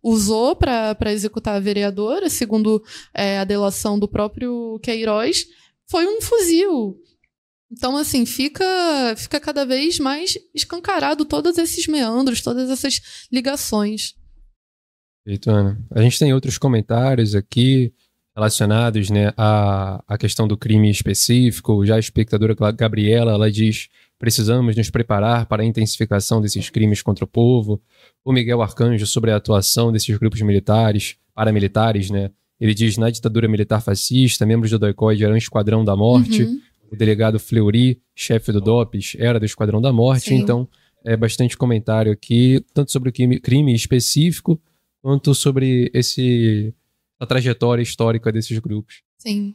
usou 0.00 0.54
para 0.54 1.12
executar 1.12 1.56
a 1.56 1.60
vereadora, 1.60 2.30
segundo 2.30 2.80
é, 3.12 3.38
a 3.38 3.44
delação 3.44 3.98
do 3.98 4.08
próprio 4.08 4.78
Queiroz, 4.82 5.46
foi 5.90 6.06
um 6.06 6.20
fuzil. 6.20 6.96
Então, 7.70 7.96
assim, 7.96 8.24
fica, 8.24 8.64
fica 9.16 9.38
cada 9.38 9.66
vez 9.66 9.98
mais 9.98 10.38
escancarado 10.54 11.24
todos 11.24 11.58
esses 11.58 11.86
meandros, 11.86 12.40
todas 12.40 12.70
essas 12.70 13.28
ligações. 13.30 14.14
Perfeito, 15.24 15.50
Ana. 15.50 15.78
A 15.90 16.00
gente 16.00 16.18
tem 16.18 16.32
outros 16.32 16.56
comentários 16.56 17.34
aqui 17.34 17.92
relacionados 18.34 19.10
né, 19.10 19.32
à, 19.36 20.02
à 20.06 20.16
questão 20.16 20.48
do 20.48 20.56
crime 20.56 20.90
específico. 20.90 21.84
Já 21.84 21.96
a 21.96 21.98
espectadora 21.98 22.54
Gabriela, 22.72 23.32
ela 23.32 23.50
diz 23.50 23.88
precisamos 24.18 24.76
nos 24.76 24.90
preparar 24.90 25.46
para 25.46 25.62
a 25.62 25.66
intensificação 25.66 26.40
desses 26.40 26.68
crimes 26.70 27.02
contra 27.02 27.24
o 27.24 27.28
povo. 27.28 27.80
O 28.24 28.32
Miguel 28.32 28.62
Arcanjo 28.62 29.06
sobre 29.06 29.30
a 29.30 29.36
atuação 29.36 29.92
desses 29.92 30.16
grupos 30.16 30.40
militares, 30.40 31.16
paramilitares, 31.34 32.10
né? 32.10 32.30
Ele 32.60 32.74
diz, 32.74 32.96
na 32.96 33.10
ditadura 33.10 33.48
militar 33.48 33.80
fascista, 33.80 34.44
membros 34.44 34.70
do 34.70 34.78
DOICOID 34.78 35.24
eram 35.24 35.36
esquadrão 35.36 35.84
da 35.84 35.94
morte. 35.94 36.42
Uhum 36.42 36.60
o 36.90 36.96
delegado 36.96 37.38
Fleury, 37.38 38.00
chefe 38.14 38.50
do 38.50 38.60
DOPS, 38.60 39.16
era 39.18 39.38
do 39.38 39.46
Esquadrão 39.46 39.80
da 39.80 39.92
Morte, 39.92 40.30
Sim. 40.30 40.36
então 40.36 40.68
é 41.04 41.16
bastante 41.16 41.56
comentário 41.56 42.10
aqui, 42.10 42.64
tanto 42.74 42.90
sobre 42.90 43.10
o 43.10 43.12
crime, 43.12 43.38
crime 43.38 43.74
específico, 43.74 44.60
quanto 45.00 45.34
sobre 45.34 45.90
esse, 45.94 46.74
a 47.20 47.26
trajetória 47.26 47.82
histórica 47.82 48.32
desses 48.32 48.58
grupos. 48.58 49.02
Sim. 49.18 49.54